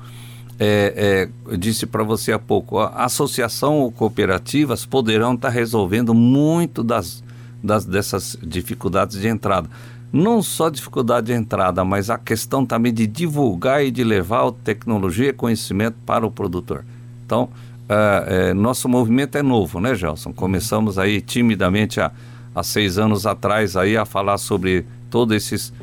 [0.59, 5.53] é, é, eu disse para você há pouco, a associação ou cooperativas poderão estar tá
[5.53, 7.23] resolvendo muito das,
[7.63, 9.67] das, dessas dificuldades de entrada.
[10.11, 14.51] Não só dificuldade de entrada, mas a questão também de divulgar e de levar a
[14.51, 16.85] tecnologia e conhecimento para o produtor.
[17.25, 17.49] Então,
[17.89, 20.31] é, é, nosso movimento é novo, né, Gelson?
[20.31, 22.11] Começamos aí timidamente a
[22.53, 25.73] há seis anos atrás aí a falar sobre todos esses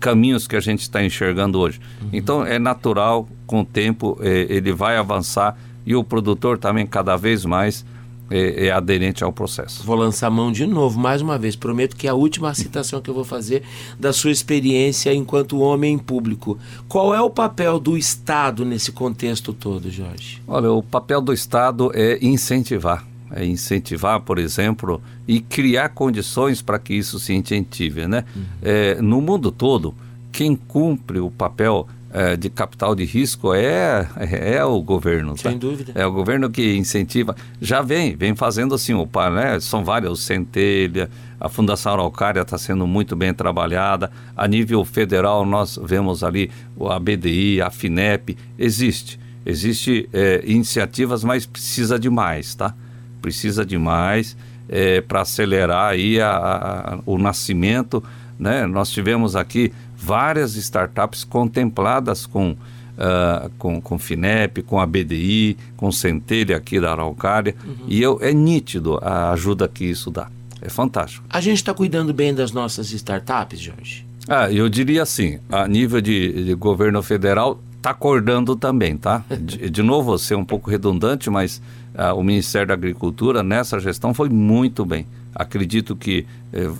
[0.00, 1.80] caminhos que a gente está enxergando hoje.
[2.00, 2.08] Uhum.
[2.12, 5.56] Então é natural, com o tempo é, ele vai avançar
[5.86, 7.84] e o produtor também cada vez mais
[8.30, 9.84] é, é, aderente ao processo.
[9.84, 11.54] Vou lançar mão de novo, mais uma vez.
[11.54, 13.62] Prometo que é a última citação que eu vou fazer
[14.00, 16.58] da sua experiência enquanto homem em público.
[16.88, 20.40] Qual é o papel do Estado nesse contexto todo, Jorge?
[20.48, 26.78] Olha, o papel do Estado é incentivar é, incentivar, por exemplo, e criar condições para
[26.78, 28.06] que isso se incentive.
[28.06, 28.24] Né?
[28.34, 28.42] Uhum.
[28.62, 29.94] É, no mundo todo,
[30.30, 35.36] quem cumpre o papel é, de capital de risco é, é o governo.
[35.36, 35.58] Sem tá?
[35.58, 35.92] dúvida.
[35.94, 37.34] É o governo que incentiva.
[37.60, 39.58] Já vem, vem fazendo assim, o né?
[39.60, 41.08] são várias, o Centelha,
[41.40, 44.10] a Fundação Araucária está sendo muito bem trabalhada.
[44.36, 49.18] A nível federal, nós vemos ali a BDI, a FINEP, existe.
[49.44, 52.74] Existe é, iniciativas, mas precisa de mais, tá?
[53.22, 54.36] Precisa de mais
[54.68, 58.02] é, para acelerar aí a, a, o nascimento,
[58.38, 58.66] né?
[58.66, 65.92] Nós tivemos aqui várias startups contempladas com, uh, com, com FINEP, com a BDI, com
[65.92, 67.86] Centelha aqui da Araucária, uhum.
[67.86, 70.28] e eu, é nítido a ajuda que isso dá.
[70.60, 71.24] É fantástico.
[71.28, 74.06] A gente está cuidando bem das nossas startups, Jorge?
[74.28, 79.24] Ah, eu diria assim, a nível de, de governo federal, está acordando também, tá?
[79.40, 81.60] De, de, novo, vou ser um pouco redundante, mas
[81.94, 85.06] uh, o Ministério da Agricultura nessa gestão foi muito bem.
[85.34, 86.70] Acredito que eh,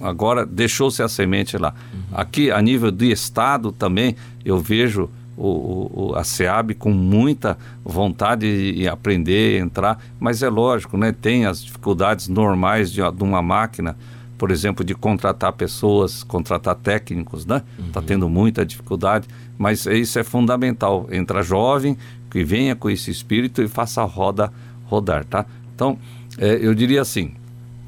[0.00, 1.74] agora deixou-se a semente lá.
[1.92, 2.00] Uhum.
[2.12, 8.74] Aqui, a nível do Estado também, eu vejo o, o, a SEAB com muita vontade
[8.74, 11.12] de aprender, entrar, mas é lógico, né?
[11.12, 13.96] tem as dificuldades normais de, de uma máquina,
[14.36, 17.62] por exemplo, de contratar pessoas, contratar técnicos, né?
[17.86, 18.06] Está uhum.
[18.06, 21.06] tendo muita dificuldade, mas isso é fundamental.
[21.10, 21.96] Entra jovem,
[22.30, 24.52] que venha com esse espírito e faça a roda
[24.86, 25.44] rodar, tá?
[25.74, 25.98] Então,
[26.38, 27.32] é, eu diria assim,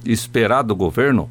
[0.05, 1.29] esperar do governo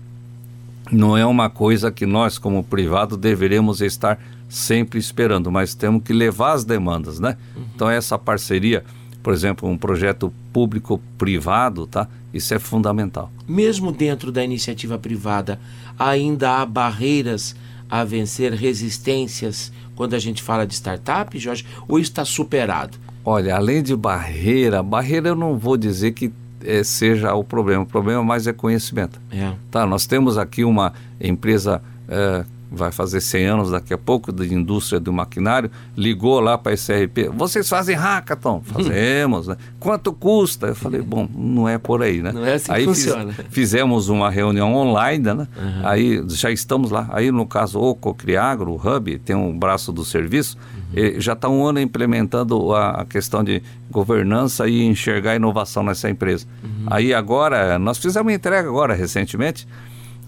[0.91, 4.19] não é uma coisa que nós, como privado, deveremos estar
[4.49, 7.37] sempre esperando, mas temos que levar as demandas, né?
[7.55, 7.63] Uhum.
[7.73, 8.83] Então, essa parceria,
[9.23, 12.07] por exemplo, um projeto público-privado, tá?
[12.33, 13.31] Isso é fundamental.
[13.47, 15.59] Mesmo dentro da iniciativa privada,
[15.97, 17.55] ainda há barreiras
[17.91, 22.97] a vencer, resistências, quando a gente fala de startup, Jorge, ou está superado?
[23.23, 26.31] Olha, além de barreira, barreira eu não vou dizer que
[26.63, 27.83] é, seja o problema.
[27.83, 29.19] O problema mais é conhecimento.
[29.31, 29.51] É.
[29.69, 34.53] Tá, nós temos aqui uma empresa é, vai fazer 100 anos daqui a pouco, de
[34.53, 38.61] indústria do maquinário, ligou lá para a SRP, vocês fazem hackathon?
[38.71, 39.57] Fazemos, né?
[39.79, 40.67] Quanto custa?
[40.67, 42.31] Eu falei, bom, não é por aí, né?
[42.31, 43.33] Não é assim aí que funciona.
[43.33, 45.47] Fiz, fizemos uma reunião online, né?
[45.57, 45.81] Uhum.
[45.83, 47.09] Aí já estamos lá.
[47.11, 50.57] Aí, no caso, o Cocriagro, o Hub, tem um braço do serviço,
[50.93, 51.19] uhum.
[51.19, 56.45] já está um ano implementando a, a, questão de governança e enxergar inovação nessa empresa.
[56.63, 56.85] Uhum.
[56.87, 59.67] Aí agora, nós fizemos uma entrega agora, recentemente,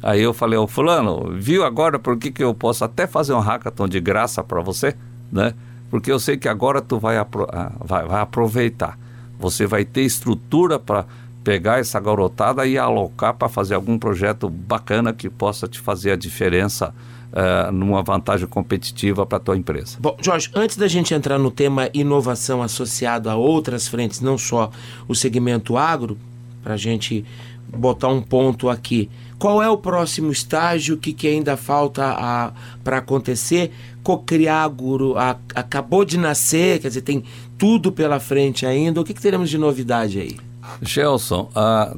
[0.03, 3.39] Aí eu falei, ô fulano, viu agora por que, que eu posso até fazer um
[3.39, 4.93] hackathon de graça para você,
[5.31, 5.53] né?
[5.89, 8.99] Porque eu sei que agora tu vai, apro ah, vai, vai aproveitar.
[9.39, 11.05] Você vai ter estrutura para
[11.41, 16.15] pegar essa garotada e alocar para fazer algum projeto bacana que possa te fazer a
[16.17, 16.93] diferença
[17.31, 19.97] uh, numa vantagem competitiva para a tua empresa.
[19.99, 24.69] Bom, Jorge, antes da gente entrar no tema inovação associado a outras frentes, não só
[25.07, 26.17] o segmento agro,
[26.61, 27.25] para a gente
[27.67, 29.09] botar um ponto aqui.
[29.43, 30.95] Qual é o próximo estágio?
[30.95, 33.73] O que, que ainda falta para acontecer?
[34.01, 37.25] Cocriaguro a, acabou de nascer, quer dizer, tem
[37.57, 39.01] tudo pela frente ainda.
[39.01, 40.37] O que, que teremos de novidade aí?
[40.81, 41.49] Gelson,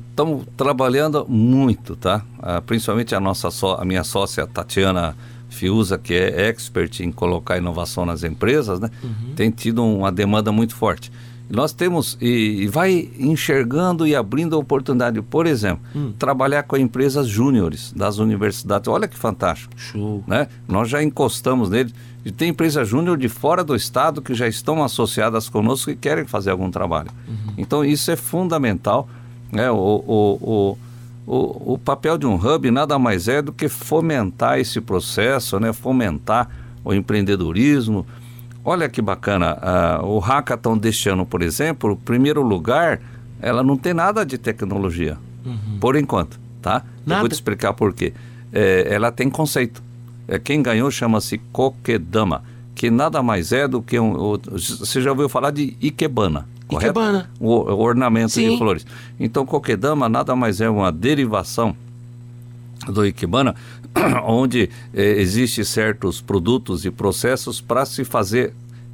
[0.09, 2.25] estamos uh, trabalhando muito, tá?
[2.39, 5.15] Uh, principalmente a nossa a minha sócia Tatiana
[5.47, 8.89] Fiuza, que é expert em colocar inovação nas empresas, né?
[9.03, 9.35] Uhum.
[9.35, 11.11] Tem tido uma demanda muito forte.
[11.49, 16.13] Nós temos e, vai enxergando e abrindo a oportunidade, por exemplo, hum.
[16.17, 18.87] trabalhar com empresas júniores das universidades.
[18.87, 19.73] Olha que fantástico.
[19.75, 20.23] Show.
[20.27, 20.47] Né?
[20.67, 21.93] Nós já encostamos nele.
[22.23, 26.25] E tem empresa júnior de fora do estado que já estão associadas conosco e querem
[26.25, 27.11] fazer algum trabalho.
[27.27, 27.53] Uhum.
[27.57, 29.07] Então isso é fundamental.
[29.51, 29.69] Né?
[29.69, 30.77] O, o,
[31.27, 35.59] o, o, o papel de um hub nada mais é do que fomentar esse processo,
[35.59, 35.71] né?
[35.71, 36.49] fomentar
[36.83, 38.05] o empreendedorismo
[38.67, 39.57] Olha que bacana,
[40.01, 42.99] uh, o Hackathon deste ano, por exemplo, o primeiro lugar,
[43.39, 45.77] ela não tem nada de tecnologia, uhum.
[45.79, 46.83] por enquanto, tá?
[47.05, 47.19] Nada.
[47.19, 48.11] Eu vou te explicar por quê.
[48.51, 49.83] É, ela tem conceito.
[50.27, 54.13] É, quem ganhou chama-se Kokedama, que nada mais é do que um...
[54.13, 56.99] O, você já ouviu falar de Ikebana, correto?
[56.99, 57.29] Ikebana.
[57.39, 58.49] O, o ornamento Sim.
[58.49, 58.83] de flores.
[59.19, 61.75] Então, Kokedama nada mais é uma derivação
[62.87, 63.55] do Ikebana,
[64.25, 68.53] onde eh, existe certos produtos e processos para se fazer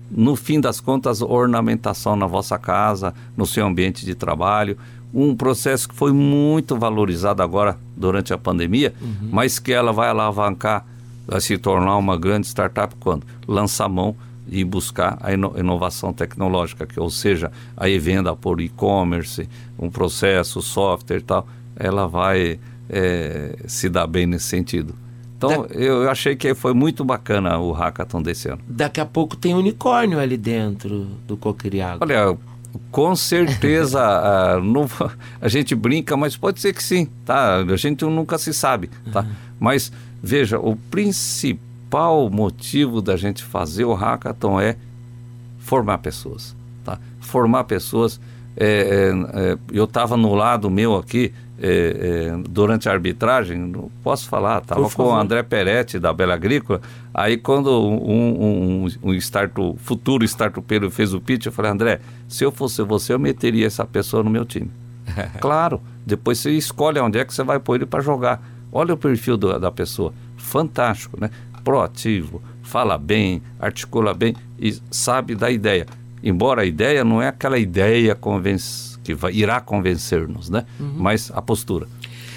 [0.10, 4.78] no fim das contas ornamentação na vossa casa, no seu ambiente de trabalho,
[5.14, 9.30] um processo que foi muito valorizado agora durante a pandemia, uhum.
[9.32, 10.86] mas que ela vai alavancar
[11.28, 14.16] a se tornar uma grande startup quando lança a mão
[14.50, 19.48] e buscar a inovação tecnológica, que, ou seja, a venda por e-commerce,
[19.80, 22.60] um processo, software e tal, ela vai
[22.92, 24.94] é, se dar bem nesse sentido.
[25.38, 25.74] Então, da...
[25.74, 28.62] eu achei que foi muito bacana o hackathon desse ano.
[28.68, 32.04] Daqui a pouco tem unicórnio ali dentro do Cocriago.
[32.04, 32.38] Olha,
[32.92, 34.88] Com certeza, a, não,
[35.40, 37.58] a gente brinca, mas pode ser que sim, tá?
[37.58, 39.22] A gente nunca se sabe, tá?
[39.22, 39.30] Uhum.
[39.60, 44.76] Mas veja, o principal motivo da gente fazer o hackathon é
[45.60, 47.00] formar pessoas, tá?
[47.22, 48.20] Formar pessoas.
[48.56, 53.92] É, é, é eu estava no lado meu aqui é, é, durante a arbitragem, não
[54.04, 56.82] posso falar, estava com o André Peretti da Bela Agrícola.
[57.14, 62.44] Aí quando um, um, um startup, futuro startupeiro fez o pitch, eu falei, André, se
[62.44, 64.72] eu fosse você, eu meteria essa pessoa no meu time.
[65.40, 68.42] claro, depois você escolhe onde é que você vai pôr ele para jogar.
[68.72, 71.30] Olha o perfil do, da pessoa, fantástico, né?
[71.64, 75.86] Proativo, fala bem, articula bem e sabe da ideia.
[76.24, 80.66] Embora a ideia não é aquela ideia convencional que vai, irá convencer-nos, né?
[80.80, 80.96] Uhum.
[80.98, 81.88] Mas a postura.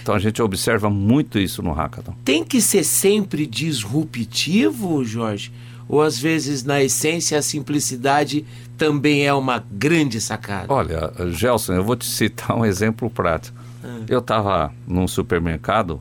[0.03, 2.15] Então a gente observa muito isso no hackathon.
[2.25, 5.51] Tem que ser sempre disruptivo, Jorge?
[5.89, 8.45] Ou às vezes, na essência, a simplicidade
[8.77, 10.73] também é uma grande sacada?
[10.73, 13.57] Olha, Gelson, eu vou te citar um exemplo prático.
[13.83, 14.01] Ah.
[14.09, 16.01] Eu estava num supermercado,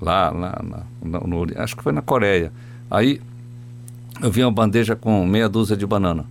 [0.00, 2.52] lá, lá na, no, acho que foi na Coreia.
[2.90, 3.20] Aí
[4.22, 6.26] eu vi uma bandeja com meia dúzia de banana,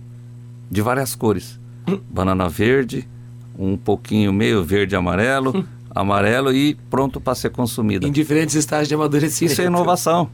[0.70, 1.58] de várias cores.
[1.86, 2.00] Hum.
[2.08, 3.06] Banana verde,
[3.58, 8.06] um pouquinho meio verde amarelo, amarelo e pronto para ser consumido.
[8.06, 9.52] Em diferentes estágios de amadurecimento.
[9.52, 10.28] Isso é inovação,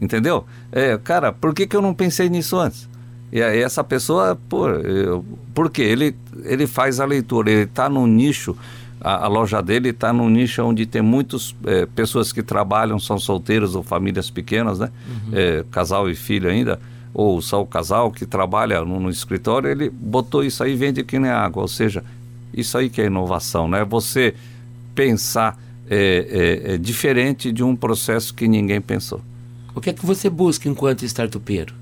[0.00, 0.44] entendeu?
[0.70, 2.88] É, cara, por que, que eu não pensei nisso antes?
[3.32, 5.24] E aí essa pessoa, por, eu,
[5.54, 5.82] por quê?
[5.82, 6.14] Ele,
[6.44, 8.56] ele faz a leitura, ele está no nicho,
[9.00, 13.18] a, a, loja dele está num nicho onde tem muitas é, pessoas que trabalham, são
[13.18, 14.90] solteiros ou famílias pequenas, né?
[15.08, 15.30] Uhum.
[15.32, 16.80] É, casal e filho ainda,
[17.12, 21.02] ou só o casal que trabalha no, no escritório, ele botou isso aí e vende
[21.02, 22.04] que nem água, ou seja,
[22.56, 23.84] isso aí que é inovação, né?
[23.84, 24.34] Você
[24.94, 29.20] pensar é, é, é diferente de um processo que ninguém pensou.
[29.74, 31.74] O que é que você busca enquanto startupeiro?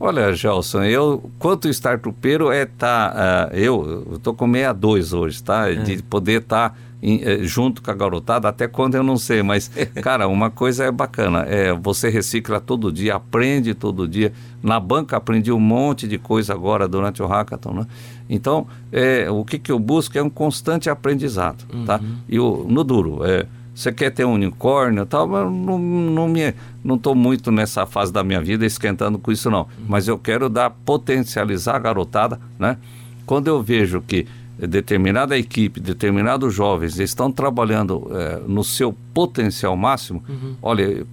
[0.00, 5.68] Olha, Gelson, eu, quanto startupeiro é tá, uh, eu estou com 62 hoje, tá?
[5.68, 5.74] É.
[5.74, 9.68] De poder estar tá eh, junto com a garotada, até quando eu não sei, mas,
[10.02, 14.32] cara, uma coisa é bacana, é você recicla todo dia, aprende todo dia.
[14.62, 17.86] Na banca aprendi um monte de coisa agora durante o hackathon, né?
[18.28, 21.76] Então, é, o que, que eu busco é um constante aprendizado, tá?
[21.76, 21.84] uhum.
[21.86, 22.00] tá?
[22.28, 26.28] E o, no duro, é, você quer ter um unicórnio e tal, mas não, não
[26.28, 26.52] me
[26.82, 29.60] não estou muito nessa fase da minha vida esquentando com isso não.
[29.60, 29.86] Uhum.
[29.88, 32.76] Mas eu quero dar potencializar a garotada, né?
[33.24, 34.26] Quando eu vejo que
[34.66, 40.56] determinada equipe, determinados jovens estão trabalhando é, no seu potencial máximo, uhum.
[40.60, 41.06] olha,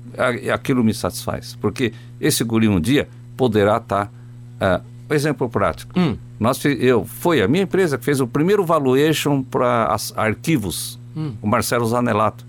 [0.51, 3.07] aquilo me satisfaz, porque esse guri um dia
[3.37, 4.09] poderá estar
[4.59, 5.97] tá, é, exemplo prático.
[5.99, 6.17] Hum.
[6.39, 11.33] Nós, eu, foi a minha empresa que fez o primeiro valuation para arquivos, hum.
[11.41, 12.45] o Marcelo Zanelato.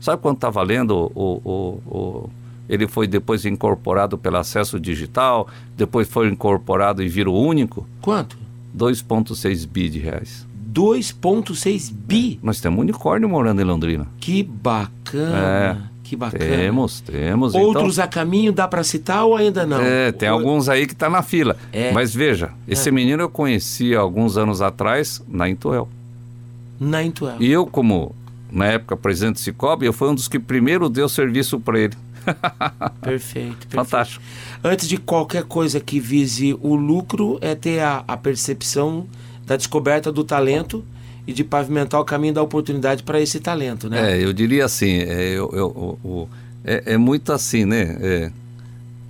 [0.00, 2.30] Sabe quanto está valendo o, o, o,
[2.68, 7.86] ele foi depois incorporado pelo acesso digital, depois foi incorporado em Viro Único.
[8.00, 8.36] Quanto?
[8.76, 10.46] 2,6 bi de reais.
[10.72, 12.40] 2,6 bi?
[12.42, 14.08] Nós temos um unicórnio morando em Londrina.
[14.18, 15.38] Que bacana.
[15.88, 15.91] É.
[16.12, 16.44] Que bacana.
[16.44, 17.54] Temos, temos.
[17.54, 19.80] Outros então, a caminho dá para citar ou ainda não?
[19.80, 21.56] É, tem alguns aí que tá na fila.
[21.72, 21.90] É.
[21.90, 22.92] Mas veja, esse é.
[22.92, 25.88] menino eu conheci alguns anos atrás na Intuel.
[26.78, 27.36] Na Intuel.
[27.40, 28.14] E eu, como
[28.50, 31.96] na época presidente do Cicobi, eu fui um dos que primeiro deu serviço para ele.
[33.00, 33.68] perfeito, perfeito.
[33.70, 34.22] Fantástico.
[34.62, 39.06] Antes de qualquer coisa que vise o lucro, é ter a, a percepção
[39.46, 40.84] da descoberta do talento
[41.26, 44.12] e de pavimentar o caminho da oportunidade para esse talento, né?
[44.12, 46.28] É, eu diria assim, é, eu, eu, eu,
[46.64, 47.96] é, é, muito assim, né?
[48.00, 48.32] É,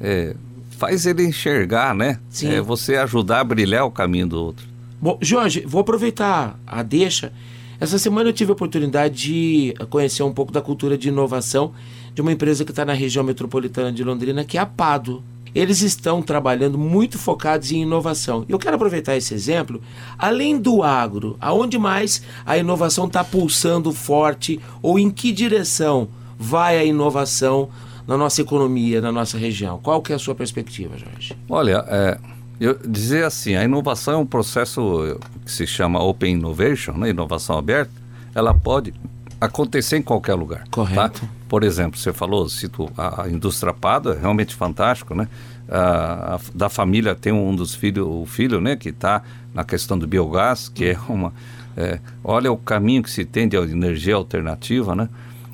[0.01, 0.37] é,
[0.79, 2.19] faz ele enxergar, né?
[2.29, 2.53] Sim.
[2.53, 4.67] É você ajudar a brilhar o caminho do outro.
[5.01, 7.33] Bom, Jorge, vou aproveitar a deixa.
[7.81, 11.73] Essa semana eu tive a oportunidade de conhecer um pouco da cultura de inovação
[12.15, 15.23] de uma empresa que está na região metropolitana de Londrina, que é a Pado
[15.55, 18.45] eles estão trabalhando muito focados em inovação.
[18.49, 19.81] Eu quero aproveitar esse exemplo,
[20.19, 26.79] além do agro, aonde mais a inovação está pulsando forte ou em que direção vai
[26.79, 27.69] a inovação
[28.07, 29.79] na nossa economia, na nossa região?
[29.83, 31.37] Qual que é a sua perspectiva, Jorge?
[31.49, 32.19] Olha, é,
[32.61, 37.59] eu dizer assim, a inovação é um processo que se chama Open Innovation, né, inovação
[37.59, 37.93] aberta,
[38.35, 38.93] ela pode
[39.41, 40.61] acontecer em qualquer lugar.
[40.61, 40.71] Tá?
[40.71, 41.21] Correto.
[41.21, 41.29] Tá?
[41.53, 45.29] Por exemplo, você falou, cito a, indústria Pado, é realmente fantástico, né?
[45.69, 49.23] A, a, da família tem um dos filhos, o filho, né, que está
[49.53, 51.31] na questão do biogás, que é uma...
[51.77, 55.11] É, olha o caminho que se tem de energia alternativa, né?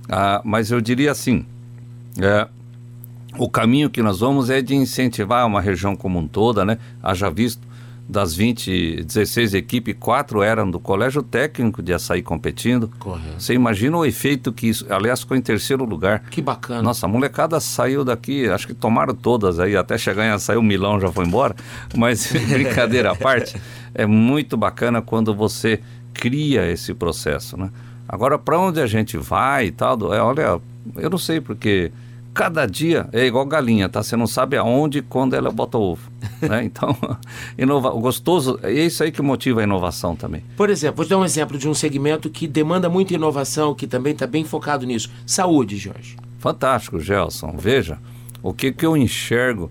[0.08, 1.44] Ah, mas eu diria assim,
[2.20, 2.46] é,
[3.36, 6.78] o caminho que nós vamos é de incentivar uma região como um toda, né?
[7.02, 7.66] Haja visto
[8.08, 12.90] das 20, 16 equipes, quatro eram do Colégio Técnico de Açaí competindo.
[12.98, 13.34] Correto.
[13.38, 14.86] Você imagina o efeito que isso.
[14.88, 16.20] Aliás, ficou em terceiro lugar.
[16.30, 16.80] Que bacana.
[16.80, 20.62] Nossa, a molecada saiu daqui, acho que tomaram todas aí, até chegar em Açaí, o
[20.62, 21.54] Milão já foi embora.
[21.94, 23.60] Mas, brincadeira à parte,
[23.94, 25.80] é muito bacana quando você
[26.14, 27.70] cria esse processo, né?
[28.08, 30.58] Agora, para onde a gente vai e tal, é, olha,
[30.96, 31.92] eu não sei, porque
[32.38, 34.00] cada dia é igual galinha, tá?
[34.00, 36.08] Você não sabe aonde e quando ela bota ovo,
[36.40, 36.62] né?
[36.68, 36.96] Então,
[37.58, 40.44] inova, gostoso, é isso aí que motiva a inovação também.
[40.56, 44.12] Por exemplo, vou dar um exemplo de um segmento que demanda muita inovação, que também
[44.12, 45.10] está bem focado nisso.
[45.26, 46.16] Saúde, Jorge.
[46.38, 47.56] Fantástico, Gelson.
[47.58, 47.98] Veja,
[48.40, 49.68] o que, que eu enxergo,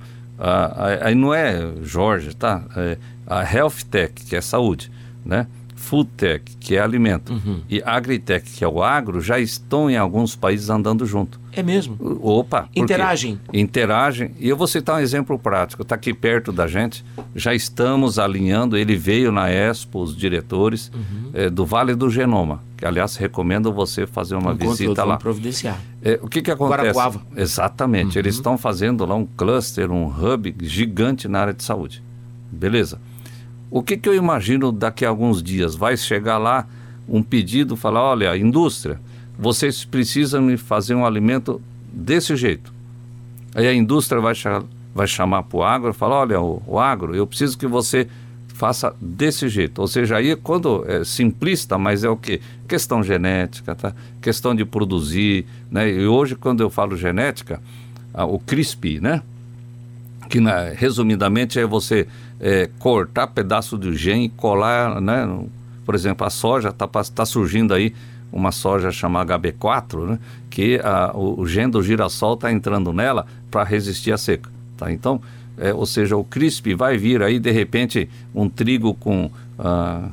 [1.01, 2.65] aí não é Jorge, tá?
[2.76, 4.91] É a Health Tech, que é saúde,
[5.26, 5.47] né?
[5.80, 7.61] Food Tech, que é alimento, Uhum.
[7.69, 11.39] e Agritech, que é o agro, já estão em alguns países andando junto.
[11.53, 11.97] É mesmo.
[12.21, 12.67] Opa!
[12.75, 13.39] Interagem.
[13.53, 14.32] Interagem.
[14.39, 15.82] E eu vou citar um exemplo prático.
[15.84, 17.03] Está aqui perto da gente.
[17.36, 18.78] Já estamos alinhando.
[18.78, 21.32] Ele veio na Expo, os diretores Uhum.
[21.34, 22.61] eh, do Vale do Genoma.
[22.75, 25.17] Que, aliás, recomendo você fazer uma Enquanto visita lá.
[25.17, 25.80] providenciar.
[26.03, 26.80] É, o que, que acontece?
[26.82, 27.21] Guarapuava.
[27.36, 28.19] Exatamente.
[28.19, 32.03] Eles estão fazendo lá um cluster, um hub gigante na área de saúde.
[32.51, 32.99] Beleza.
[33.70, 35.76] O que, que eu imagino daqui a alguns dias?
[35.76, 36.65] Vai chegar lá
[37.07, 38.99] um pedido, falar, olha, indústria,
[39.38, 41.61] vocês precisam me fazer um alimento
[41.91, 42.74] desse jeito.
[43.53, 44.63] Aí a indústria vai, cha-
[44.95, 48.07] vai chamar para o agro e falar, olha, o, o agro, eu preciso que você
[48.47, 49.80] faça desse jeito.
[49.80, 52.41] Ou seja, aí quando é simplista, mas é o quê?
[52.68, 53.93] Questão genética, tá?
[54.22, 55.89] Questão de produzir, né?
[55.91, 57.61] E hoje quando eu falo genética,
[58.13, 59.22] o CRISPR, né?
[60.30, 62.05] que na- resumidamente é você
[62.39, 65.27] é, cortar pedaço do gene e colar, né?
[65.85, 67.93] Por exemplo, a soja está tá surgindo aí
[68.31, 70.19] uma soja chamada HB4, né?
[70.49, 74.91] Que a, o, o gene do girassol está entrando nela para resistir à seca, tá?
[74.91, 75.21] Então,
[75.57, 80.09] é, ou seja, o CRISP vai vir aí de repente um trigo com ah,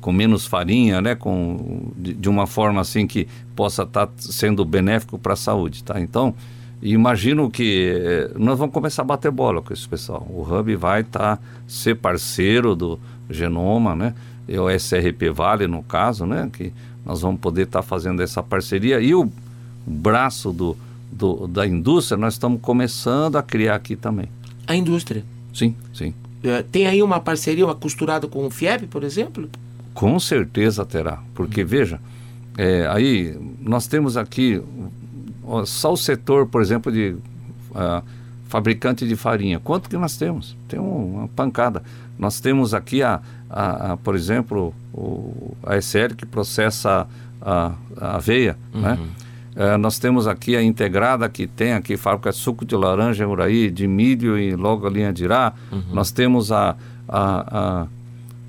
[0.00, 1.14] com menos farinha, né?
[1.14, 6.00] Com de, de uma forma assim que possa estar sendo benéfico para a saúde, tá?
[6.00, 6.34] Então
[6.82, 10.26] Imagino que eh, nós vamos começar a bater bola com esse pessoal.
[10.30, 14.14] O Hub vai estar ser parceiro do Genoma, né?
[14.48, 16.48] E o SRP Vale no caso, né?
[16.50, 16.72] Que
[17.04, 19.30] nós vamos poder estar fazendo essa parceria e o
[19.86, 20.76] braço do,
[21.12, 24.28] do, da indústria nós estamos começando a criar aqui também.
[24.66, 25.22] A indústria.
[25.52, 26.14] Sim, sim.
[26.42, 29.50] Eh, Tem aí uma parceria, uma costurada com o FIEB, por exemplo?
[29.92, 32.00] Com certeza terá, porque veja,
[32.56, 34.62] é, aí nós temos aqui
[35.64, 37.16] só o setor, por exemplo, de
[37.74, 38.02] ah,
[38.48, 39.60] fabricante de farinha.
[39.60, 40.56] Quanto que nós temos?
[40.68, 41.82] Tem um- uma pancada.
[42.18, 47.06] Nós temos aqui, a, a- a, por exemplo, o, a SL que processa
[47.40, 48.98] a, a aveia, né?
[49.56, 53.26] É, nós temos aqui a integrada que tem aqui fábrica de suco de laranja em
[53.26, 55.52] Uraí, de milho e logo ali em Andirá.
[55.92, 56.76] Nós temos a,
[57.08, 57.86] a, a-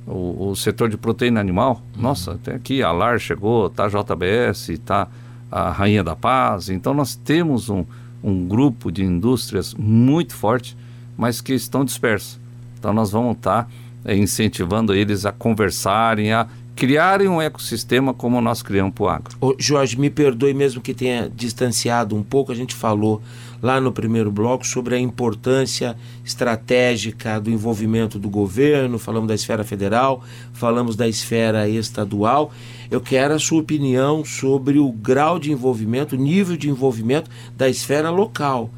[0.08, 1.82] o, o setor de proteína animal.
[1.96, 5.08] Nossa, tem aqui a LAR chegou, tá a JBS, tá
[5.52, 6.70] a Rainha da Paz.
[6.70, 7.84] Então nós temos um,
[8.24, 10.78] um grupo de indústrias muito forte,
[11.18, 12.40] mas que estão dispersas.
[12.80, 13.70] Então nós vamos estar
[14.08, 19.38] incentivando eles a conversarem, a criarem um ecossistema como nós criamos para o agro.
[19.40, 23.22] Ô, Jorge, me perdoe mesmo que tenha distanciado um pouco, a gente falou
[23.62, 25.96] lá no primeiro bloco sobre a importância
[26.26, 30.24] estratégica do envolvimento do governo, falamos da esfera federal,
[30.54, 32.52] falamos da esfera estadual.
[32.92, 37.70] Eu quero a sua opinião sobre o grau de envolvimento, o nível de envolvimento da
[37.70, 38.70] esfera local.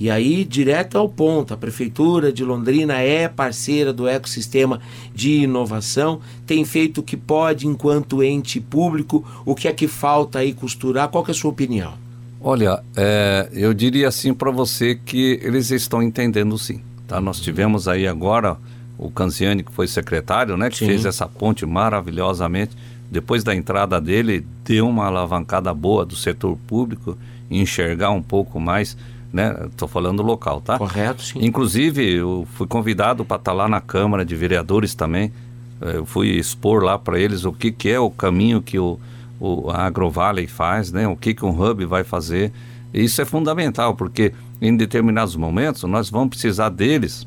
[0.00, 4.80] E aí, direto ao ponto, a Prefeitura de Londrina é parceira do ecossistema
[5.14, 10.40] de inovação, tem feito o que pode enquanto ente público, o que é que falta
[10.40, 11.08] aí costurar?
[11.08, 11.94] Qual é a sua opinião?
[12.40, 16.80] Olha, é, eu diria assim para você que eles estão entendendo sim.
[17.06, 17.20] Tá?
[17.20, 18.56] Nós tivemos aí agora
[19.00, 20.86] o Canziani, que foi secretário, né, que Sim.
[20.86, 22.76] fez essa ponte maravilhosamente.
[23.10, 27.18] Depois da entrada dele, deu uma alavancada boa do setor público,
[27.50, 28.96] enxergar um pouco mais,
[29.32, 29.66] né?
[29.66, 30.78] Estou falando local, tá?
[30.78, 31.38] Correto, sim.
[31.44, 35.32] Inclusive, eu fui convidado para estar lá na Câmara de Vereadores também.
[35.80, 38.98] Eh, Eu fui expor lá para eles o que, que é o caminho que o,
[39.40, 41.08] o a AgroValley faz, né?
[41.08, 42.52] o que, que um hub vai fazer.
[42.94, 47.26] Isso é fundamental, porque em determinados momentos nós vamos precisar deles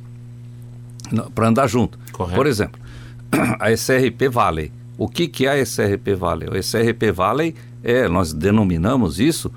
[1.36, 1.98] para andar junto.
[2.12, 2.36] Correto.
[2.36, 2.80] Por exemplo,
[3.60, 4.72] a SRP Valley.
[4.98, 6.50] O que, que é a SRP Valley?
[6.50, 9.52] O SRP Valley é, nós denominamos isso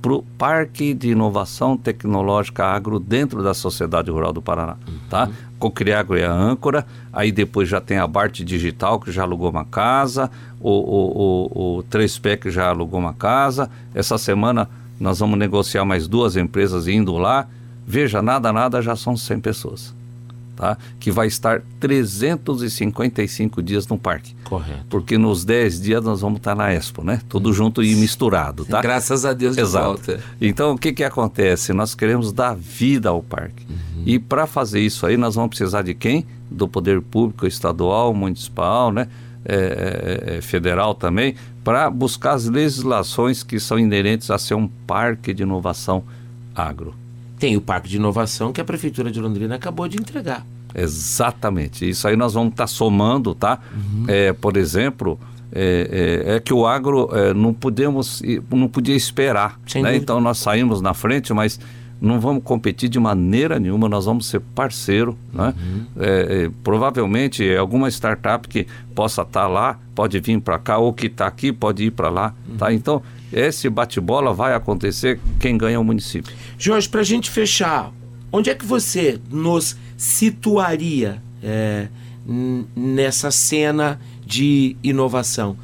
[0.00, 4.76] para o Parque de Inovação Tecnológica Agro dentro da Sociedade Rural do Paraná,
[5.10, 5.28] tá?
[5.58, 9.64] Cocriagro é a âncora, aí depois já tem a Bart Digital, que já alugou uma
[9.64, 14.68] casa, o, o, o, o 3P que já alugou uma casa, essa semana
[14.98, 17.46] nós vamos negociar mais duas empresas indo lá,
[17.86, 19.94] veja, nada, nada, já são 100 pessoas.
[20.60, 20.76] Tá?
[21.00, 24.34] que vai estar 355 dias no parque.
[24.44, 24.84] Correto.
[24.90, 27.22] Porque nos 10 dias nós vamos estar na Expo, né?
[27.28, 28.82] Tudo junto e misturado, tá?
[28.82, 29.86] Graças a Deus de Exato.
[29.86, 30.20] volta.
[30.38, 31.72] Então, o que, que acontece?
[31.72, 33.64] Nós queremos dar vida ao parque.
[33.68, 34.02] Uhum.
[34.04, 36.26] E para fazer isso aí, nós vamos precisar de quem?
[36.50, 39.08] Do poder público estadual, municipal, né?
[39.42, 41.34] É, é, é, federal também,
[41.64, 46.04] para buscar as legislações que são inerentes a ser um parque de inovação
[46.54, 46.94] agro.
[47.40, 50.46] Tem o Parque de Inovação que a Prefeitura de Londrina acabou de entregar.
[50.74, 51.88] Exatamente.
[51.88, 53.58] Isso aí nós vamos estar somando, tá?
[54.06, 55.18] É, por exemplo,
[55.50, 59.58] é, é- é que o agro é, não podemos, não podia esperar.
[59.82, 59.96] Né?
[59.96, 61.58] Então nós saímos na frente, mas
[62.00, 65.18] não vamos competir de maneira nenhuma, nós vamos ser parceiro.
[65.32, 65.54] Né?
[65.98, 71.06] É, é, provavelmente alguma startup que possa estar lá, pode vir para cá, ou que
[71.06, 72.34] está aqui pode ir para lá.
[72.58, 72.72] Tá?
[72.72, 73.02] Então,
[73.32, 76.34] esse bate-bola vai acontecer, quem ganha é o município.
[76.58, 77.92] Jorge, para a gente fechar,
[78.32, 81.88] onde é que você nos situaria é,
[82.76, 85.56] nessa cena de inovação?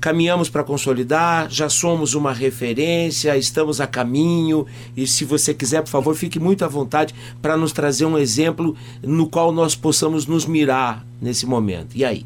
[0.00, 4.66] Caminhamos para consolidar, já somos uma referência, estamos a caminho.
[4.96, 8.74] E se você quiser, por favor, fique muito à vontade para nos trazer um exemplo
[9.02, 11.94] no qual nós possamos nos mirar nesse momento.
[11.94, 12.24] E aí?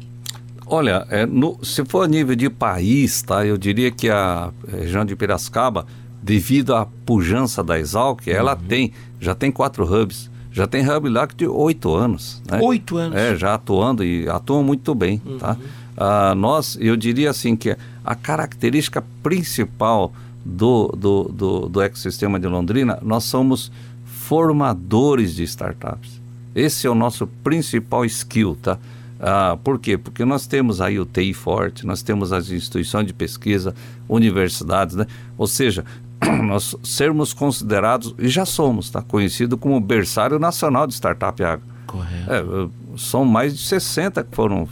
[0.65, 5.05] Olha, é, no- se for a nível de país, tá, eu diria que a região
[5.05, 5.85] de Piracicaba,
[6.21, 10.29] devido à pujança da Exalc, ela tem, já tem quatro hubs.
[10.51, 12.41] Já tem hub lá de oito anos.
[12.49, 12.59] Né?
[12.63, 13.15] Oito anos.
[13.17, 15.57] É, já atuando e atuam muito bem, tá?
[15.97, 20.13] Ah, nós, eu diria assim que a característica principal
[20.45, 23.71] do, do, do, do ecossistema de Londrina, nós somos
[24.05, 26.19] formadores de startups.
[26.55, 28.77] Esse é o nosso principal skill, tá?
[29.19, 29.97] Ah, por quê?
[29.97, 33.73] Porque nós temos aí o TI forte, nós temos as instituições de pesquisa,
[34.09, 35.07] universidades, né?
[35.37, 35.85] Ou seja,
[36.43, 39.01] nós sermos considerados, e já somos, tá?
[39.01, 41.65] Conhecido como berçário nacional de startup agro.
[41.87, 42.31] Correto.
[42.31, 44.67] É, são mais de 60 que foram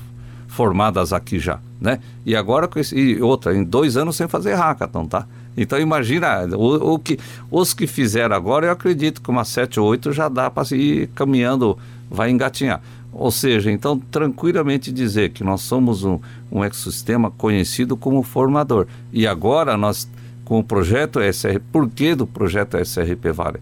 [0.48, 2.00] formadas aqui já, né?
[2.26, 5.26] E agora, com esse, e outra, em dois anos sem fazer hackathon, tá?
[5.56, 7.20] Então imagina, o, o que,
[7.50, 11.08] os que fizeram agora, eu acredito que umas 7 ou 8 já dá para ir
[11.10, 11.78] caminhando,
[12.10, 12.82] vai engatinhar.
[13.14, 16.20] Ou seja, então tranquilamente dizer que nós somos um,
[16.52, 18.88] um ecossistema conhecido como formador.
[19.12, 20.10] E agora nós,
[20.44, 23.60] com o projeto SR, por que do projeto SRP Vale?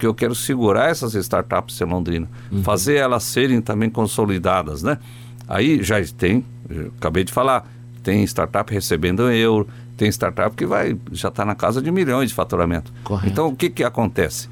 [0.00, 2.26] porque eu quero segurar essas startups em Londrina,
[2.62, 4.96] fazer elas serem também consolidadas, né?
[5.46, 6.42] Aí já tem,
[6.96, 7.70] acabei de falar,
[8.02, 12.34] tem startup recebendo euro, tem startup que vai já está na casa de milhões de
[12.34, 12.90] faturamento.
[13.04, 13.30] Correto.
[13.30, 14.48] Então o que que acontece?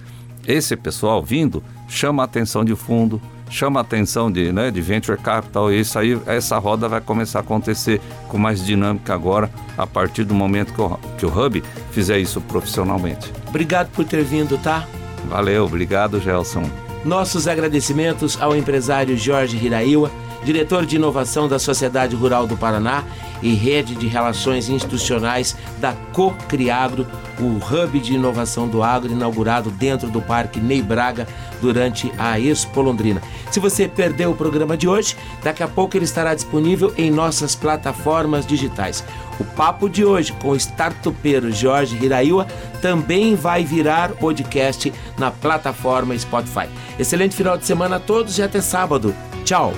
[0.46, 3.18] Esse pessoal vindo chama a atenção de fundo,
[3.50, 7.40] chama a atenção de, né, de venture capital, e isso aí, essa roda vai começar
[7.40, 11.62] a acontecer com mais dinâmica agora, a partir do momento que o, que o Hub
[11.90, 13.32] fizer isso profissionalmente.
[13.48, 14.86] Obrigado por ter vindo, tá?
[15.28, 16.68] Valeu, obrigado, Gelson.
[17.04, 20.10] Nossos agradecimentos ao empresário Jorge Hiraiwa,
[20.44, 23.04] diretor de inovação da Sociedade Rural do Paraná
[23.42, 27.06] e rede de relações institucionais da Cocriagro,
[27.38, 31.26] o hub de inovação do agro inaugurado dentro do Parque Ney Braga
[31.60, 33.22] durante a Expo Londrina.
[33.50, 37.54] Se você perdeu o programa de hoje, daqui a pouco ele estará disponível em nossas
[37.54, 39.04] plataformas digitais.
[39.38, 42.46] O papo de hoje com o startupeiro Jorge Hiraiwa
[42.82, 46.68] também vai virar podcast na plataforma Spotify.
[46.98, 49.14] Excelente final de semana a todos e até sábado.
[49.44, 49.72] Tchau!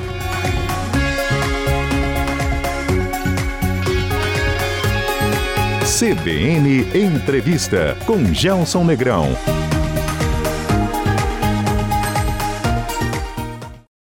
[6.01, 9.60] CBN Entrevista com Gelson Negrão.